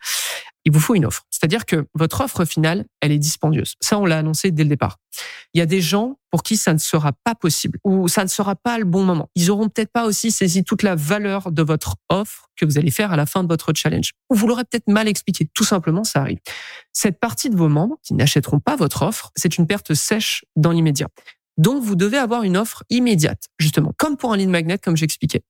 Il 0.67 0.73
vous 0.73 0.81
faut 0.81 0.95
une 0.95 1.05
offre. 1.05 1.23
C'est-à-dire 1.29 1.65
que 1.65 1.87
votre 1.93 2.19
offre 2.19 2.43
finale, 2.43 2.83
elle 2.99 3.13
est 3.13 3.19
dispendieuse. 3.19 3.75
Ça, 3.79 3.97
on 3.99 4.05
l'a 4.05 4.17
annoncé 4.17 4.51
dès 4.51 4.63
le 4.63 4.69
départ. 4.69 4.97
Il 5.53 5.59
y 5.59 5.61
a 5.61 5.65
des 5.65 5.79
gens 5.79 6.19
pour 6.29 6.43
qui 6.43 6.57
ça 6.57 6.73
ne 6.73 6.77
sera 6.77 7.13
pas 7.13 7.35
possible 7.35 7.79
ou 7.85 8.09
ça 8.09 8.25
ne 8.25 8.27
sera 8.27 8.57
pas 8.57 8.77
le 8.77 8.83
bon 8.83 9.05
moment. 9.05 9.29
Ils 9.35 9.49
auront 9.49 9.69
peut-être 9.69 9.93
pas 9.93 10.03
aussi 10.03 10.29
saisi 10.29 10.65
toute 10.65 10.83
la 10.83 10.95
valeur 10.95 11.53
de 11.53 11.63
votre 11.63 11.95
offre 12.09 12.49
que 12.57 12.65
vous 12.65 12.77
allez 12.77 12.91
faire 12.91 13.13
à 13.13 13.15
la 13.15 13.25
fin 13.25 13.43
de 13.43 13.47
votre 13.47 13.71
challenge. 13.73 14.11
Ou 14.29 14.35
vous 14.35 14.45
l'aurez 14.45 14.65
peut-être 14.65 14.89
mal 14.89 15.07
expliqué. 15.07 15.49
Tout 15.53 15.63
simplement, 15.63 16.03
ça 16.03 16.19
arrive. 16.19 16.39
Cette 16.91 17.17
partie 17.17 17.49
de 17.49 17.55
vos 17.55 17.69
membres 17.69 17.95
qui 18.03 18.13
n'achèteront 18.13 18.59
pas 18.59 18.75
votre 18.75 19.03
offre, 19.03 19.31
c'est 19.37 19.57
une 19.57 19.67
perte 19.67 19.93
sèche 19.93 20.43
dans 20.57 20.71
l'immédiat. 20.71 21.07
Donc, 21.57 21.83
vous 21.83 21.95
devez 21.95 22.17
avoir 22.17 22.43
une 22.43 22.57
offre 22.57 22.83
immédiate, 22.89 23.43
justement, 23.59 23.93
comme 23.97 24.17
pour 24.17 24.33
un 24.33 24.37
lead 24.37 24.49
magnet, 24.49 24.77
comme 24.77 24.95
j'expliquais. 24.95 25.41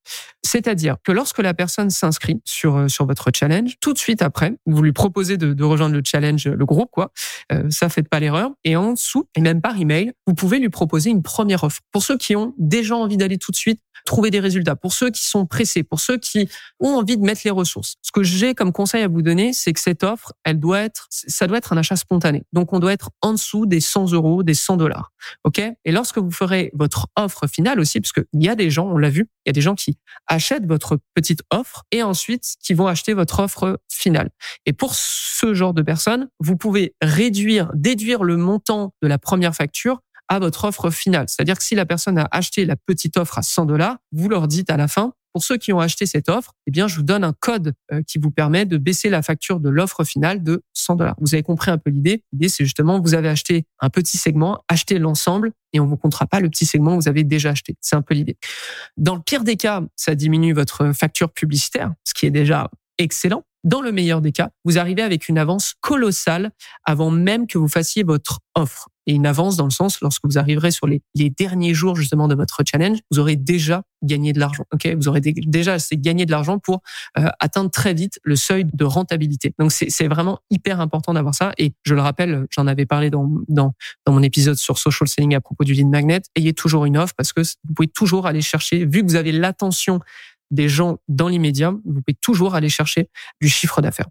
C'est-à-dire 0.44 0.96
que 1.04 1.12
lorsque 1.12 1.40
la 1.40 1.54
personne 1.54 1.90
s'inscrit 1.90 2.42
sur 2.46 2.78
euh, 2.78 2.88
sur 2.88 3.06
votre 3.06 3.30
challenge, 3.34 3.76
tout 3.82 3.94
de 3.94 3.98
suite 3.98 4.22
après, 4.22 4.54
vous 4.66 4.82
lui 4.82 4.94
proposez 4.94 5.38
de, 5.38 5.54
de 5.54 5.64
rejoindre 5.64 5.96
le 5.96 6.02
challenge, 6.04 6.48
le 6.48 6.66
groupe, 6.66 6.90
quoi. 6.92 7.12
Euh, 7.52 7.70
ça, 7.70 7.90
faites 7.90 8.10
pas 8.10 8.20
l'erreur. 8.20 8.52
Et 8.64 8.76
en 8.76 8.94
dessous, 8.94 9.28
et 9.36 9.42
même 9.42 9.62
par 9.62 9.80
email, 9.80 10.14
vous 10.26 10.34
pouvez 10.34 10.60
lui 10.60 10.70
proposer 10.70 11.10
une 11.10 11.24
première 11.24 11.64
offre. 11.64 11.82
Pour 11.92 12.04
ceux 12.04 12.18
qui 12.18 12.36
ont 12.36 12.54
déjà 12.58 12.96
envie 12.96 13.18
d'aller 13.18 13.38
tout 13.38 13.52
de 13.52 13.58
suite 13.58 13.82
trouver 14.06 14.32
des 14.32 14.40
résultats, 14.40 14.76
pour 14.76 14.94
ceux 14.94 15.10
qui 15.10 15.26
sont 15.26 15.46
pressés, 15.46 15.84
pour 15.84 16.00
ceux 16.00 16.18
qui 16.18 16.50
ont 16.80 16.96
envie 16.96 17.18
de 17.18 17.24
mettre 17.24 17.42
les 17.44 17.52
ressources. 17.52 17.96
Ce 18.02 18.12
que 18.12 18.24
j'ai 18.24 18.56
comme 18.56 18.72
conseil 18.72 19.04
à 19.04 19.08
vous 19.08 19.22
donner, 19.22 19.54
c'est 19.54 19.74
que 19.74 19.80
cette 19.80 20.04
offre, 20.04 20.34
elle 20.44 20.60
doit 20.60 20.82
être, 20.82 21.08
ça 21.10 21.46
doit 21.46 21.58
être 21.58 21.74
un 21.74 21.78
achat 21.78 21.96
spontané. 21.96 22.44
Donc, 22.54 22.74
on 22.74 22.80
doit 22.80 22.94
être 22.94 23.12
en 23.22 23.34
dessous 23.34 23.66
des 23.66 23.82
100 23.82 24.14
euros, 24.14 24.44
des 24.44 24.54
100 24.54 24.78
dollars. 24.78 25.12
OK? 25.44 25.60
Et 25.60 25.92
lorsque 25.98 26.20
vous 26.20 26.30
ferez 26.30 26.70
votre 26.75 27.08
offre 27.16 27.48
finale 27.48 27.80
aussi, 27.80 28.00
parce 28.00 28.12
qu'il 28.12 28.25
y 28.36 28.48
a 28.48 28.54
des 28.54 28.70
gens, 28.70 28.88
on 28.88 29.00
l'a 29.00 29.10
vu, 29.10 29.32
il 29.46 29.50
y 29.50 29.51
a 29.51 29.54
des 29.54 29.62
gens 29.62 29.74
qui 29.74 29.98
achètent 30.27 30.68
votre 30.68 31.00
petite 31.16 31.42
offre 31.50 31.86
et 31.92 32.04
ensuite 32.04 32.54
qui 32.62 32.75
vont 32.75 32.86
acheter 32.86 33.16
votre 33.16 33.39
offre 33.39 33.82
finale. 33.92 34.30
Et 34.68 34.74
pour 34.74 34.94
ce 34.94 35.56
genre 35.56 35.74
de 35.74 35.82
personnes, 35.82 36.30
vous 36.39 36.56
pouvez 36.56 36.94
réduire, 37.01 37.72
déduire 37.74 38.24
le 38.24 38.38
montant 38.38 38.94
de 39.01 39.08
la 39.08 39.18
première 39.18 39.56
facture 39.56 40.01
à 40.27 40.38
votre 40.38 40.66
offre 40.66 40.92
finale. 40.92 41.25
C'est-à-dire 41.30 41.58
que 41.58 41.63
si 41.63 41.74
la 41.74 41.88
personne 41.88 42.20
a 42.20 42.27
acheté 42.30 42.66
la 42.66 42.75
petite 42.75 43.18
offre 43.18 43.39
à 43.39 43.42
100 43.42 43.66
dollars, 43.66 43.98
vous 44.12 44.30
leur 44.30 44.48
dites 44.48 44.70
à 44.70 44.77
la 44.77 44.88
fin, 44.88 45.13
pour 45.38 45.44
ceux 45.44 45.58
qui 45.58 45.72
ont 45.72 45.79
acheté 45.79 46.08
cette 46.08 46.29
offre, 46.29 46.56
eh 46.65 46.72
bien, 46.72 46.88
je 46.88 46.96
vous 46.96 47.03
donne 47.03 47.24
un 47.24 47.32
code 47.32 47.75
euh, 47.91 48.01
qui 48.01 48.17
vous 48.17 48.32
permet 48.32 48.65
de 48.65 48.79
baisser 48.79 49.08
la 49.08 49.22
facture 49.22 49.60
de 49.60 49.70
l'offre 49.70 50.03
finale 50.03 50.41
de 50.41 50.63
100 50.74 50.96
dollars. 50.96 51.15
Vous 51.22 51.36
avez 51.36 51.44
compris 51.44 51.70
un 51.70 51.77
peu 51.77 51.91
l'idée? 51.91 52.24
L'idée, 52.34 52.50
c'est 52.50 52.63
justement, 52.63 53.00
vous 53.00 53.13
avez 53.13 53.29
acheté 53.29 53.67
un 53.79 53.91
petit 53.91 54.17
segment, 54.17 54.63
acheté 54.67 54.98
l'ensemble 54.98 55.51
et 55.74 55.79
on 55.79 55.86
vous 55.86 55.96
comptera 55.96 56.25
pas 56.25 56.39
le 56.39 56.50
petit 56.50 56.65
segment 56.65 56.98
que 56.98 57.03
vous 57.03 57.08
avez 57.08 57.24
déjà 57.24 57.51
acheté. 57.51 57.75
C'est 57.82 57.96
un 57.96 58.01
peu 58.01 58.15
l'idée. 58.15 58.36
Dans 58.98 59.13
le 59.13 59.22
pire 59.22 59.44
des 59.44 59.58
cas, 59.58 59.84
ça 59.96 60.15
diminue 60.15 60.53
votre 60.53 60.91
facture 60.91 61.32
publicitaire, 61.32 61.94
ce 62.03 62.15
qui 62.15 62.25
est 62.25 62.32
déjà 62.32 62.72
excellent. 62.98 63.44
Dans 63.63 63.82
le 63.82 63.91
meilleur 63.91 64.22
des 64.22 64.32
cas, 64.32 64.50
vous 64.65 64.79
arrivez 64.79 65.03
avec 65.03 65.29
une 65.29 65.38
avance 65.38 65.75
colossale 65.82 66.50
avant 66.84 67.12
même 67.12 67.46
que 67.46 67.60
vous 67.60 67.67
fassiez 67.67 68.01
votre 68.01 68.39
offre. 68.56 68.89
Et 69.08 69.14
une 69.14 69.26
avance 69.26 69.58
dans 69.58 69.64
le 69.66 69.72
sens, 69.72 70.00
lorsque 70.02 70.24
vous 70.26 70.38
arriverez 70.38 70.72
sur 70.72 70.86
les, 70.86 71.02
les 71.16 71.30
derniers 71.30 71.74
jours 71.74 71.96
justement 71.96 72.28
de 72.28 72.36
votre 72.36 72.62
challenge, 72.70 73.00
vous 73.10 73.20
aurez 73.20 73.36
déjà 73.36 73.84
gagné 74.04 74.32
de 74.32 74.40
l'argent. 74.40 74.66
Ok, 74.72 74.88
vous 74.96 75.08
aurez 75.08 75.22
déjà 75.22 75.74
assez 75.74 75.98
gagné 75.98 76.28
de 76.28 76.32
l'argent 76.32 76.60
pour 76.60 76.82
euh, 77.18 77.28
atteindre 77.40 77.72
très 77.72 77.96
vite 77.96 78.20
le 78.24 78.36
seuil 78.36 78.66
de 78.72 78.86
rentabilité. 78.86 79.56
Donc 79.58 79.72
c'est 79.72 80.08
vraiment 80.08 80.40
hyper 80.52 80.80
important 80.82 81.14
d'avoir 81.14 81.34
ça. 81.34 81.54
Et 81.58 81.74
je 81.84 81.96
le 81.96 82.02
rappelle, 82.02 82.46
j'en 82.52 82.68
avais 82.68 82.86
parlé 82.86 83.10
dans, 83.10 83.28
dans 83.48 83.74
dans 84.06 84.14
mon 84.14 84.24
épisode 84.24 84.56
sur 84.56 84.78
social 84.78 85.08
selling 85.08 85.36
à 85.36 85.42
propos 85.42 85.64
du 85.64 85.74
lead 85.74 85.88
magnet. 85.88 86.22
Ayez 86.36 86.54
toujours 86.54 86.86
une 86.86 86.98
offre 86.98 87.14
parce 87.16 87.34
que 87.34 87.42
vous 87.42 87.74
pouvez 87.74 87.88
toujours 87.88 88.28
aller 88.28 88.42
chercher, 88.42 88.86
vu 88.86 89.04
que 89.04 89.10
vous 89.10 89.16
avez 89.16 89.32
l'attention 89.32 90.00
des 90.50 90.70
gens 90.70 91.00
dans 91.10 91.28
l'immédiat, 91.28 91.72
vous 91.72 92.02
pouvez 92.02 92.18
toujours 92.22 92.56
aller 92.56 92.70
chercher 92.70 93.10
du 93.42 93.50
chiffre 93.50 93.82
d'affaires. 93.82 94.08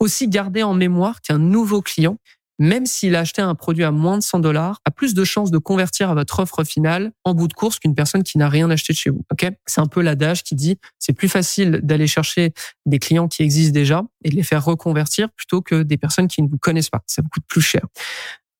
Aussi, 0.00 0.28
gardez 0.28 0.62
en 0.62 0.74
mémoire 0.74 1.22
qu'un 1.22 1.38
nouveau 1.38 1.80
client, 1.80 2.18
même 2.58 2.86
s'il 2.86 3.14
a 3.16 3.20
acheté 3.20 3.42
un 3.42 3.54
produit 3.54 3.84
à 3.84 3.90
moins 3.90 4.18
de 4.18 4.22
100 4.22 4.40
dollars, 4.40 4.80
a 4.84 4.90
plus 4.90 5.14
de 5.14 5.24
chances 5.24 5.50
de 5.50 5.58
convertir 5.58 6.10
à 6.10 6.14
votre 6.14 6.40
offre 6.40 6.64
finale 6.64 7.12
en 7.24 7.34
bout 7.34 7.48
de 7.48 7.52
course 7.52 7.78
qu'une 7.78 7.94
personne 7.94 8.22
qui 8.22 8.38
n'a 8.38 8.48
rien 8.48 8.70
acheté 8.70 8.92
de 8.92 8.98
chez 8.98 9.10
vous. 9.10 9.24
C'est 9.66 9.80
un 9.80 9.86
peu 9.86 10.02
l'adage 10.02 10.42
qui 10.42 10.54
dit 10.54 10.78
c'est 10.98 11.12
plus 11.12 11.28
facile 11.28 11.80
d'aller 11.82 12.06
chercher 12.06 12.52
des 12.86 12.98
clients 12.98 13.28
qui 13.28 13.42
existent 13.42 13.72
déjà 13.72 14.02
et 14.24 14.30
de 14.30 14.36
les 14.36 14.42
faire 14.42 14.64
reconvertir 14.64 15.28
plutôt 15.30 15.62
que 15.62 15.82
des 15.82 15.96
personnes 15.96 16.28
qui 16.28 16.42
ne 16.42 16.48
vous 16.48 16.58
connaissent 16.58 16.90
pas. 16.90 17.02
Ça 17.06 17.22
vous 17.22 17.28
coûte 17.28 17.44
plus 17.46 17.60
cher. 17.60 17.82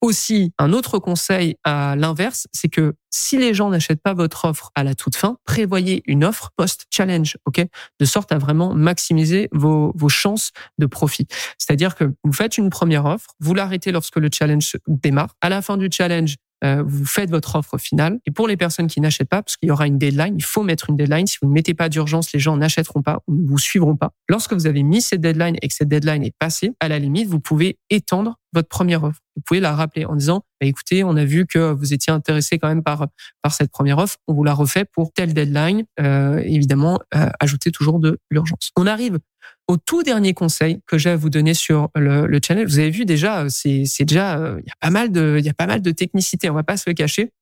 Aussi, 0.01 0.53
un 0.59 0.73
autre 0.73 0.99
conseil 1.01 1.57
à 1.65 1.97
l'inverse, 1.97 2.47
c'est 2.53 2.69
que 2.69 2.95
si 3.11 3.37
les 3.37 3.53
gens 3.53 3.71
n'achètent 3.71 4.03
pas 4.03 4.15
votre 4.15 4.45
offre 4.45 4.71
à 4.77 4.85
la 4.85 4.95
toute 4.95 5.17
fin, 5.17 5.39
prévoyez 5.45 6.03
une 6.07 6.25
offre 6.25 6.51
post-challenge, 6.57 7.37
ok, 7.47 7.67
de 7.99 8.05
sorte 8.05 8.31
à 8.31 8.39
vraiment 8.39 8.75
maximiser 8.75 9.49
vos, 9.51 9.93
vos 9.97 10.09
chances 10.09 10.53
de 10.79 10.87
profit. 10.87 11.27
C'est-à-dire 11.59 11.97
que 11.97 12.13
vous 12.23 12.33
faites 12.33 12.59
une 12.59 12.71
première 12.71 13.07
offre, 13.07 13.35
vous 13.41 13.55
l'arrêtez 13.55 13.91
lorsque 13.91 14.17
le 14.17 14.29
challenge 14.33 14.77
démarre. 14.87 15.35
À 15.41 15.49
la 15.49 15.63
fin 15.63 15.77
du 15.77 15.89
challenge, 15.91 16.37
euh, 16.65 16.83
vous 16.87 17.05
faites 17.05 17.31
votre 17.31 17.57
offre 17.57 17.79
finale. 17.79 18.19
Et 18.27 18.31
pour 18.31 18.49
les 18.49 18.57
personnes 18.57 18.87
qui 18.87 19.01
n'achètent 19.01 19.29
pas, 19.29 19.43
parce 19.43 19.57
qu'il 19.57 19.69
y 19.69 19.73
aura 19.73 19.87
une 19.87 19.99
deadline, 19.99 20.35
il 20.37 20.45
faut 20.45 20.63
mettre 20.63 20.91
une 20.91 20.97
deadline. 20.97 21.27
Si 21.27 21.39
vous 21.41 21.49
ne 21.49 21.55
mettez 21.55 21.75
pas 21.75 21.89
d'urgence, 21.89 22.33
les 22.33 22.41
gens 22.41 22.57
n'achèteront 22.57 23.03
pas 23.03 23.23
ou 23.27 23.35
ne 23.35 23.47
vous 23.47 23.59
suivront 23.59 23.97
pas. 23.97 24.13
Lorsque 24.29 24.53
vous 24.53 24.67
avez 24.67 24.83
mis 24.83 25.01
cette 25.01 25.21
deadline 25.21 25.57
et 25.63 25.69
que 25.69 25.75
cette 25.75 25.89
deadline 25.89 26.25
est 26.25 26.35
passée, 26.39 26.73
à 26.81 26.89
la 26.89 26.99
limite, 26.99 27.29
vous 27.29 27.41
pouvez 27.41 27.79
étendre 27.91 28.39
votre 28.53 28.69
première 28.69 29.05
offre. 29.05 29.21
Vous 29.37 29.43
pouvez 29.47 29.61
la 29.61 29.75
rappeler 29.75 30.05
en 30.05 30.17
disant, 30.17 30.43
bah, 30.61 30.67
écoutez, 30.67 31.05
on 31.05 31.17
a 31.17 31.25
vu 31.25 31.47
que 31.47 31.73
vous 31.73 31.93
étiez 31.93 32.13
intéressé 32.13 32.59
quand 32.59 32.69
même 32.69 32.83
par 32.83 33.07
par 33.43 33.53
cette 33.53 33.71
première 33.71 33.99
offre, 33.99 34.17
on 34.27 34.35
vous 34.35 34.45
la 34.45 34.55
refait 34.55 34.85
pour 34.85 35.13
telle 35.13 35.35
deadline. 35.35 35.85
Euh, 36.01 36.39
évidemment, 36.45 36.99
euh, 37.15 37.29
ajoutez 37.41 37.71
toujours 37.71 38.01
de 38.01 38.19
l'urgence. 38.31 38.71
On 38.77 38.87
arrive 38.87 39.19
au 39.67 39.77
tout 39.77 40.03
dernier 40.03 40.35
conseil 40.35 40.81
que 40.87 40.99
j'ai 40.99 41.11
à 41.11 41.17
vous 41.17 41.31
donner 41.31 41.55
sur 41.55 41.91
le, 41.95 42.27
le 42.27 42.41
channel. 42.45 42.67
Vous 42.67 42.79
avez 42.79 42.91
vu 42.91 43.05
déjà, 43.05 43.49
c'est 43.49 43.85
c'est 43.85 44.05
déjà, 44.05 44.39
euh, 44.39 44.61
il 44.61 44.69
y 44.69 44.71
a 44.71 44.77
pas 44.81 44.91
mal 44.91 45.13
de 45.13 45.37
il 45.39 45.45
y 45.45 45.51
a 45.51 45.55
pas 45.55 45.67
mal 45.67 45.83
de 45.83 45.91
technicité. 45.91 46.49
On 46.51 46.55
va 46.55 46.63
pas 46.63 46.77
se 46.77 46.89
le 46.89 46.95
cacher. 46.95 47.33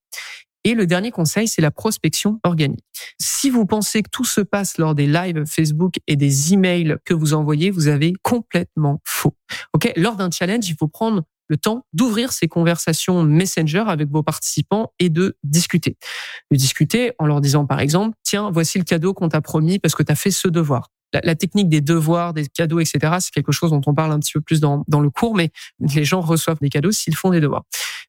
Et 0.64 0.74
le 0.74 0.84
dernier 0.84 1.12
conseil, 1.12 1.46
c'est 1.46 1.62
la 1.62 1.70
prospection 1.70 2.40
organique. 2.42 2.84
Si 3.20 3.50
vous 3.50 3.66
pensez 3.66 4.02
que 4.02 4.10
tout 4.10 4.24
se 4.24 4.40
passe 4.40 4.78
lors 4.78 4.96
des 4.96 5.06
lives 5.06 5.44
Facebook 5.46 5.94
et 6.08 6.16
des 6.16 6.54
emails 6.54 6.96
que 7.04 7.14
vous 7.14 7.34
envoyez, 7.34 7.70
vous 7.70 7.86
avez 7.86 8.14
complètement 8.22 9.00
faux. 9.04 9.36
Ok, 9.74 9.92
lors 9.94 10.16
d'un 10.16 10.28
challenge, 10.28 10.68
il 10.68 10.74
faut 10.76 10.88
prendre 10.88 11.22
le 11.48 11.56
temps 11.56 11.86
d'ouvrir 11.92 12.32
ces 12.32 12.48
conversations 12.48 13.22
Messenger 13.22 13.84
avec 13.86 14.08
vos 14.10 14.24
participants 14.24 14.92
et 14.98 15.08
de 15.08 15.36
discuter. 15.44 15.96
De 16.50 16.56
discuter 16.56 17.12
en 17.20 17.26
leur 17.26 17.40
disant 17.40 17.64
par 17.64 17.78
exemple, 17.78 18.16
tiens, 18.24 18.50
voici 18.50 18.78
le 18.78 18.84
cadeau 18.84 19.14
qu'on 19.14 19.28
t'a 19.28 19.40
promis 19.40 19.78
parce 19.78 19.94
que 19.94 20.02
tu 20.02 20.10
as 20.10 20.16
fait 20.16 20.32
ce 20.32 20.48
devoir. 20.48 20.90
La, 21.22 21.34
technique 21.34 21.68
des 21.68 21.80
devoirs, 21.80 22.32
des 22.32 22.46
cadeaux, 22.46 22.80
etc., 22.80 23.16
c'est 23.20 23.32
quelque 23.32 23.52
chose 23.52 23.70
dont 23.70 23.80
on 23.86 23.94
parle 23.94 24.12
un 24.12 24.18
petit 24.18 24.32
peu 24.32 24.40
plus 24.40 24.60
dans, 24.60 24.84
dans 24.88 25.00
le 25.00 25.10
cours, 25.10 25.34
mais 25.34 25.50
les 25.80 26.04
gens 26.04 26.20
reçoivent 26.20 26.58
des 26.60 26.70
cadeaux 26.70 26.92
s'ils 26.92 27.16
font 27.16 27.30
des 27.30 27.40
devoirs 27.40 27.64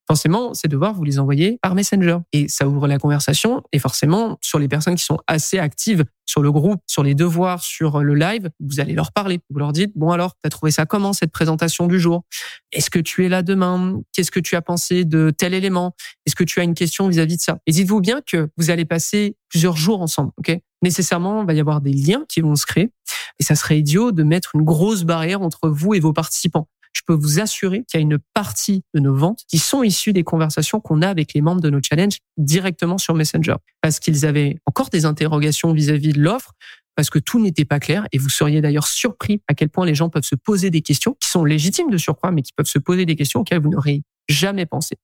forcément, 0.08 0.54
ces 0.54 0.70
devoirs, 0.70 0.94
vous 0.94 1.04
les 1.04 1.20
envoyez 1.20 1.60
par 1.62 1.76
Messenger. 1.76 2.18
Et 2.32 2.48
ça 2.48 2.68
ouvre 2.68 2.88
la 2.88 2.98
conversation. 2.98 3.62
Et 3.74 3.80
forcément, 3.80 4.38
sur 4.42 4.58
les 4.58 4.68
personnes 4.68 4.96
qui 4.96 5.04
sont 5.04 5.20
assez 5.28 5.60
actives 5.60 6.06
sur 6.26 6.42
le 6.42 6.52
groupe, 6.52 6.82
sur 6.88 7.04
les 7.04 7.14
devoirs, 7.14 7.62
sur 7.62 8.02
le 8.02 8.16
live, 8.16 8.50
vous 8.60 8.80
allez 8.80 8.94
leur 8.94 9.12
parler. 9.12 9.40
Vous 9.50 9.60
leur 9.60 9.74
dites, 9.74 9.92
bon 9.96 10.12
alors, 10.12 10.34
t'as 10.42 10.50
trouvé 10.50 10.72
ça 10.72 10.86
comment 10.86 11.14
cette 11.14 11.32
présentation 11.32 11.88
du 11.88 12.00
jour? 12.00 12.24
Est-ce 12.72 12.90
que 12.90 13.00
tu 13.00 13.26
es 13.26 13.30
là 13.30 13.44
demain? 13.44 14.00
Qu'est-ce 14.14 14.32
que 14.32 14.40
tu 14.40 14.56
as 14.56 14.62
pensé 14.62 15.06
de 15.06 15.32
tel 15.38 15.54
élément? 15.54 15.94
Est-ce 16.26 16.36
que 16.36 16.44
tu 16.44 16.60
as 16.60 16.64
une 16.64 16.74
question 16.74 17.08
vis-à-vis 17.08 17.38
de 17.38 17.42
ça? 17.42 17.60
Et 17.66 17.72
dites-vous 17.72 18.02
bien 18.02 18.22
que 18.26 18.50
vous 18.58 18.70
allez 18.70 18.86
passer 18.86 19.36
plusieurs 19.50 19.78
jours 19.78 20.02
ensemble, 20.02 20.32
ok? 20.38 20.58
Nécessairement, 20.82 21.42
il 21.42 21.48
va 21.48 21.54
y 21.54 21.60
avoir 21.60 21.82
des 21.82 21.94
liens 21.94 22.26
qui 22.30 22.42
vont 22.42 22.56
se 22.56 22.66
créer. 22.66 22.92
Et 23.40 23.44
ça 23.44 23.56
serait 23.56 23.80
idiot 23.80 24.12
de 24.12 24.24
mettre 24.24 24.52
une 24.56 24.64
grosse 24.64 25.04
barrière 25.04 25.42
entre 25.42 25.70
vous 25.70 25.94
et 25.94 26.00
vos 26.00 26.14
participants 26.14 26.68
je 26.98 27.04
peux 27.06 27.14
vous 27.14 27.40
assurer 27.40 27.84
qu'il 27.88 28.00
y 28.00 28.02
a 28.02 28.02
une 28.02 28.18
partie 28.34 28.84
de 28.96 29.00
nos 29.00 29.16
ventes 29.16 29.42
qui 29.48 29.60
sont 29.60 29.84
issues 29.84 30.14
des 30.14 30.24
conversations 30.24 30.80
qu'on 30.80 31.04
a 31.04 31.10
avec 31.10 31.34
les 31.36 31.42
membres 31.42 31.62
de 31.62 31.70
nos 31.70 31.80
challenges 31.82 32.18
directement 32.38 32.98
sur 32.98 33.14
Messenger. 33.14 33.56
Parce 33.82 34.00
qu'ils 34.00 34.26
avaient 34.26 34.58
encore 34.66 34.90
des 34.90 35.06
interrogations 35.06 35.74
vis-à-vis 35.74 36.14
de 36.14 36.22
l'offre, 36.22 36.54
parce 36.96 37.12
que 37.12 37.20
tout 37.20 37.40
n'était 37.40 37.66
pas 37.66 37.80
clair. 37.80 38.08
Et 38.12 38.18
vous 38.18 38.30
seriez 38.30 38.62
d'ailleurs 38.62 38.88
surpris 38.88 39.42
à 39.48 39.54
quel 39.54 39.70
point 39.70 39.86
les 39.86 39.94
gens 39.94 40.10
peuvent 40.10 40.24
se 40.24 40.36
poser 40.36 40.72
des 40.72 40.82
questions 40.82 41.16
qui 41.20 41.30
sont 41.30 41.46
légitimes 41.46 41.92
de 41.92 41.98
surcroît, 41.98 42.32
mais 42.32 42.42
qui 42.42 42.54
peuvent 42.54 42.66
se 42.66 42.80
poser 42.80 43.06
des 43.06 43.16
questions 43.16 43.42
auxquelles 43.42 43.62
vous 43.62 43.70
n'aurez 43.70 44.02
jamais 44.28 44.66
pensé. 44.66 44.98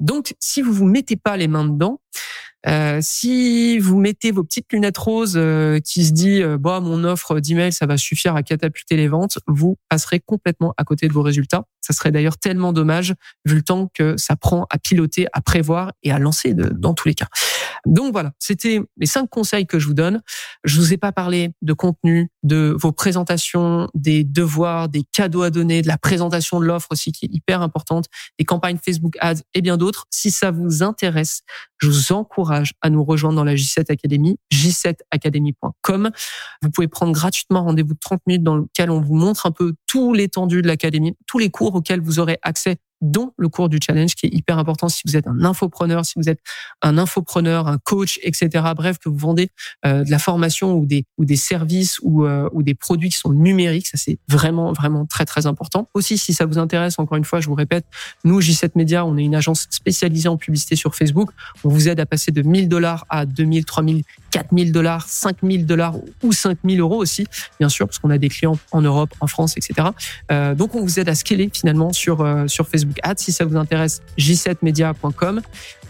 Donc, 0.00 0.34
si 0.40 0.60
vous 0.60 0.72
vous 0.72 0.86
mettez 0.86 1.16
pas 1.16 1.36
les 1.36 1.46
mains 1.46 1.64
dedans, 1.64 2.00
euh, 2.66 2.98
si 3.00 3.78
vous 3.78 3.98
mettez 4.00 4.32
vos 4.32 4.42
petites 4.42 4.72
lunettes 4.72 4.98
roses 4.98 5.34
euh, 5.36 5.78
qui 5.78 6.04
se 6.04 6.12
dit 6.12 6.42
euh, 6.42 6.58
bah 6.58 6.80
mon 6.80 7.04
offre 7.04 7.38
d'email 7.38 7.72
ça 7.72 7.86
va 7.86 7.96
suffire 7.96 8.34
à 8.34 8.42
catapulter 8.42 8.96
les 8.96 9.06
ventes, 9.06 9.38
vous 9.46 9.76
passerez 9.88 10.18
complètement 10.18 10.74
à 10.76 10.82
côté 10.82 11.06
de 11.06 11.12
vos 11.12 11.22
résultats. 11.22 11.64
Ça 11.80 11.94
serait 11.94 12.10
d'ailleurs 12.10 12.36
tellement 12.36 12.72
dommage 12.72 13.14
vu 13.44 13.54
le 13.54 13.62
temps 13.62 13.88
que 13.94 14.16
ça 14.16 14.34
prend 14.34 14.66
à 14.70 14.78
piloter, 14.78 15.26
à 15.32 15.40
prévoir 15.40 15.92
et 16.02 16.10
à 16.10 16.18
lancer 16.18 16.52
dans 16.54 16.94
tous 16.94 17.08
les 17.08 17.14
cas. 17.14 17.28
Donc 17.86 18.12
voilà, 18.12 18.32
c'était 18.38 18.80
les 18.98 19.06
cinq 19.06 19.30
conseils 19.30 19.66
que 19.66 19.78
je 19.78 19.86
vous 19.86 19.94
donne. 19.94 20.20
Je 20.64 20.78
vous 20.78 20.92
ai 20.92 20.96
pas 20.98 21.12
parlé 21.12 21.52
de 21.62 21.72
contenu, 21.72 22.30
de 22.42 22.76
vos 22.78 22.92
présentations, 22.92 23.88
des 23.94 24.24
devoirs, 24.24 24.88
des 24.88 25.04
cadeaux 25.12 25.42
à 25.42 25.50
donner, 25.50 25.80
de 25.80 25.88
la 25.88 25.96
présentation 25.96 26.60
de 26.60 26.66
l'offre 26.66 26.88
aussi 26.90 27.12
qui 27.12 27.26
est 27.26 27.32
hyper 27.32 27.62
importante, 27.62 28.06
des 28.38 28.44
campagnes 28.44 28.78
Facebook 28.84 29.16
Ads 29.20 29.42
et 29.54 29.62
bien 29.62 29.76
d'autres. 29.76 30.06
Si 30.10 30.30
ça 30.30 30.50
vous 30.50 30.82
intéresse, 30.82 31.42
je 31.78 31.88
vous 31.88 32.12
encourage 32.12 32.47
à 32.50 32.90
nous 32.90 33.04
rejoindre 33.04 33.36
dans 33.36 33.44
la 33.44 33.54
J7 33.54 33.90
Academy, 33.90 34.38
j7academy.com. 34.52 36.10
Vous 36.62 36.70
pouvez 36.70 36.88
prendre 36.88 37.12
gratuitement 37.12 37.64
rendez-vous 37.64 37.94
de 37.94 37.98
30 38.00 38.20
minutes 38.26 38.42
dans 38.42 38.56
lequel 38.56 38.90
on 38.90 39.00
vous 39.00 39.14
montre 39.14 39.46
un 39.46 39.50
peu 39.50 39.74
tout 39.86 40.12
l'étendue 40.12 40.62
de 40.62 40.68
l'académie, 40.68 41.16
tous 41.26 41.38
les 41.38 41.50
cours 41.50 41.74
auxquels 41.74 42.00
vous 42.00 42.18
aurez 42.18 42.38
accès 42.42 42.76
dont 43.00 43.32
le 43.36 43.48
cours 43.48 43.68
du 43.68 43.78
challenge 43.84 44.14
qui 44.14 44.26
est 44.26 44.34
hyper 44.34 44.58
important 44.58 44.88
si 44.88 45.02
vous 45.06 45.16
êtes 45.16 45.26
un 45.26 45.44
infopreneur, 45.44 46.04
si 46.04 46.14
vous 46.16 46.28
êtes 46.28 46.40
un 46.82 46.98
infopreneur, 46.98 47.68
un 47.68 47.78
coach, 47.78 48.18
etc. 48.22 48.64
Bref, 48.76 48.98
que 48.98 49.08
vous 49.08 49.16
vendez 49.16 49.50
euh, 49.86 50.04
de 50.04 50.10
la 50.10 50.18
formation 50.18 50.74
ou 50.74 50.86
des 50.86 51.04
ou 51.16 51.24
des 51.24 51.36
services 51.36 51.98
ou 52.02 52.24
euh, 52.24 52.48
ou 52.52 52.62
des 52.62 52.74
produits 52.74 53.10
qui 53.10 53.18
sont 53.18 53.32
numériques, 53.32 53.86
ça 53.86 53.96
c'est 53.96 54.18
vraiment 54.28 54.72
vraiment 54.72 55.06
très 55.06 55.24
très 55.24 55.46
important. 55.46 55.88
Aussi, 55.94 56.18
si 56.18 56.32
ça 56.32 56.46
vous 56.46 56.58
intéresse, 56.58 56.98
encore 56.98 57.16
une 57.16 57.24
fois, 57.24 57.40
je 57.40 57.48
vous 57.48 57.54
répète, 57.54 57.84
nous 58.24 58.40
J7 58.40 58.72
Media, 58.74 59.04
on 59.04 59.16
est 59.16 59.24
une 59.24 59.34
agence 59.34 59.66
spécialisée 59.70 60.28
en 60.28 60.36
publicité 60.36 60.76
sur 60.76 60.94
Facebook. 60.94 61.30
On 61.64 61.68
vous 61.68 61.88
aide 61.88 62.00
à 62.00 62.06
passer 62.06 62.32
de 62.32 62.42
1000 62.42 62.68
dollars 62.68 63.06
à 63.08 63.26
2000, 63.26 63.64
3000, 63.64 64.02
4000 64.30 64.72
dollars, 64.72 65.08
5000 65.08 65.66
dollars 65.66 65.94
ou 66.22 66.32
5000 66.32 66.80
euros 66.80 66.96
aussi, 66.96 67.26
bien 67.58 67.68
sûr, 67.68 67.86
parce 67.86 67.98
qu'on 67.98 68.10
a 68.10 68.18
des 68.18 68.28
clients 68.28 68.58
en 68.72 68.82
Europe, 68.82 69.10
en 69.20 69.26
France, 69.26 69.56
etc. 69.56 69.88
Euh, 70.30 70.54
donc 70.54 70.74
on 70.74 70.82
vous 70.82 71.00
aide 71.00 71.08
à 71.08 71.14
scaler 71.14 71.50
finalement 71.52 71.92
sur 71.92 72.20
euh, 72.20 72.46
sur 72.46 72.68
Facebook 72.68 72.98
si 73.16 73.32
ça 73.32 73.44
vous 73.44 73.56
intéresse, 73.56 74.02
j7media.com. 74.18 75.40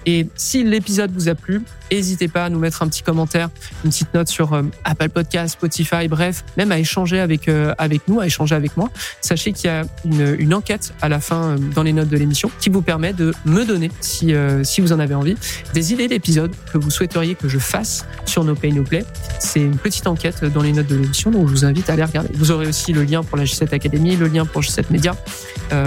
Et 0.07 0.27
si 0.37 0.65
l'épisode 0.65 1.11
vous 1.13 1.29
a 1.29 1.35
plu, 1.35 1.63
n'hésitez 1.91 2.29
pas 2.29 2.47
à 2.47 2.51
nous 2.51 2.59
mettre 2.59 2.83
un 2.83 2.89
petit 2.89 3.03
commentaire, 3.03 3.51
une 3.85 3.91
petite 3.91 4.13
note 4.15 4.29
sur 4.29 4.53
euh, 4.53 4.63
Apple 4.85 5.09
Podcast, 5.09 5.55
Spotify, 5.55 6.09
bref, 6.09 6.45
même 6.57 6.73
à 6.73 6.79
échanger 6.79 7.21
avec 7.21 7.49
euh, 7.49 7.75
avec 7.79 8.07
nous, 8.09 8.21
à 8.21 8.27
échanger 8.27 8.55
avec 8.55 8.77
moi. 8.77 8.91
Sachez 9.21 9.53
qu'il 9.53 9.67
y 9.67 9.73
a 9.73 9.85
une, 10.05 10.37
une, 10.39 10.55
enquête 10.55 10.93
à 11.03 11.09
la 11.09 11.21
fin 11.21 11.43
euh, 11.43 11.59
dans 11.59 11.83
les 11.83 11.93
notes 11.93 12.09
de 12.09 12.17
l'émission 12.17 12.51
qui 12.61 12.69
vous 12.69 12.83
permet 12.83 13.13
de 13.13 13.33
me 13.45 13.65
donner, 13.65 13.91
si 14.01 14.35
si 14.63 14.81
vous 14.81 14.93
en 14.93 14.99
avez 14.99 15.15
envie, 15.15 15.37
des 15.75 15.93
idées 15.93 16.09
d'épisodes 16.09 16.55
que 16.73 16.79
vous 16.79 16.91
souhaiteriez 16.91 17.35
que 17.35 17.49
je 17.49 17.59
fasse 17.59 18.05
sur 18.25 18.45
No 18.45 18.55
Pay 18.55 18.73
No 18.73 18.83
Play. 18.83 19.05
C'est 19.39 19.61
une 19.61 19.77
petite 19.77 20.07
enquête 20.07 20.45
dans 20.45 20.63
les 20.63 20.73
notes 20.73 20.87
de 20.87 20.97
l'émission, 20.97 21.31
donc 21.31 21.49
je 21.49 21.53
vous 21.53 21.65
invite 21.65 21.89
à 21.91 21.95
aller 21.95 22.05
regarder. 22.05 22.31
Vous 22.35 22.51
aurez 22.51 22.67
aussi 22.67 22.93
le 22.93 23.05
lien 23.05 23.23
pour 23.23 23.37
la 23.37 23.45
J7 23.45 23.75
Academy, 23.75 24.17
le 24.17 24.29
lien 24.29 24.45
pour 24.45 24.63
J7 24.63 24.85
Media, 24.91 25.17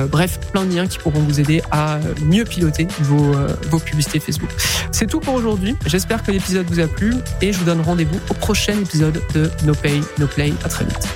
bref, 0.10 0.40
plein 0.52 0.66
de 0.66 0.76
liens 0.76 0.88
qui 0.88 0.98
pourront 0.98 1.20
vous 1.22 1.40
aider 1.40 1.62
à 1.72 2.00
mieux 2.24 2.44
piloter 2.44 2.88
vos 3.02 3.34
vos 3.70 3.80
publicités 3.80 4.20
Facebook. 4.20 4.50
C'est 4.92 5.08
tout 5.08 5.20
pour 5.20 5.34
aujourd'hui. 5.34 5.76
J'espère 5.86 6.24
que 6.24 6.32
l'épisode 6.32 6.68
vous 6.70 6.80
a 6.80 6.88
plu 6.88 7.16
et 7.42 7.52
je 7.54 7.58
vous 7.60 7.66
donne 7.66 7.82
rendez-vous 7.82 8.20
au 8.30 8.34
prochain 8.34 8.74
épisode 8.74 9.22
de 9.34 9.50
No 9.66 9.74
Pay, 9.74 10.02
No 10.20 10.28
Play. 10.28 10.54
À 10.64 10.70
très 10.70 10.86
vite. 10.86 11.08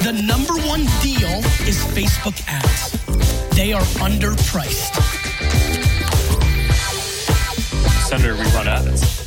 The 0.00 0.12
number 0.12 0.54
one 0.68 0.84
deal 1.02 1.42
is 1.66 1.82
Facebook 1.94 2.36
ads. 2.48 2.92
They 3.56 3.72
are 3.72 3.82
underpriced. 4.00 4.94
Senator, 8.08 8.36
we 8.36 8.44
run 8.54 8.68
ads. 8.68 9.25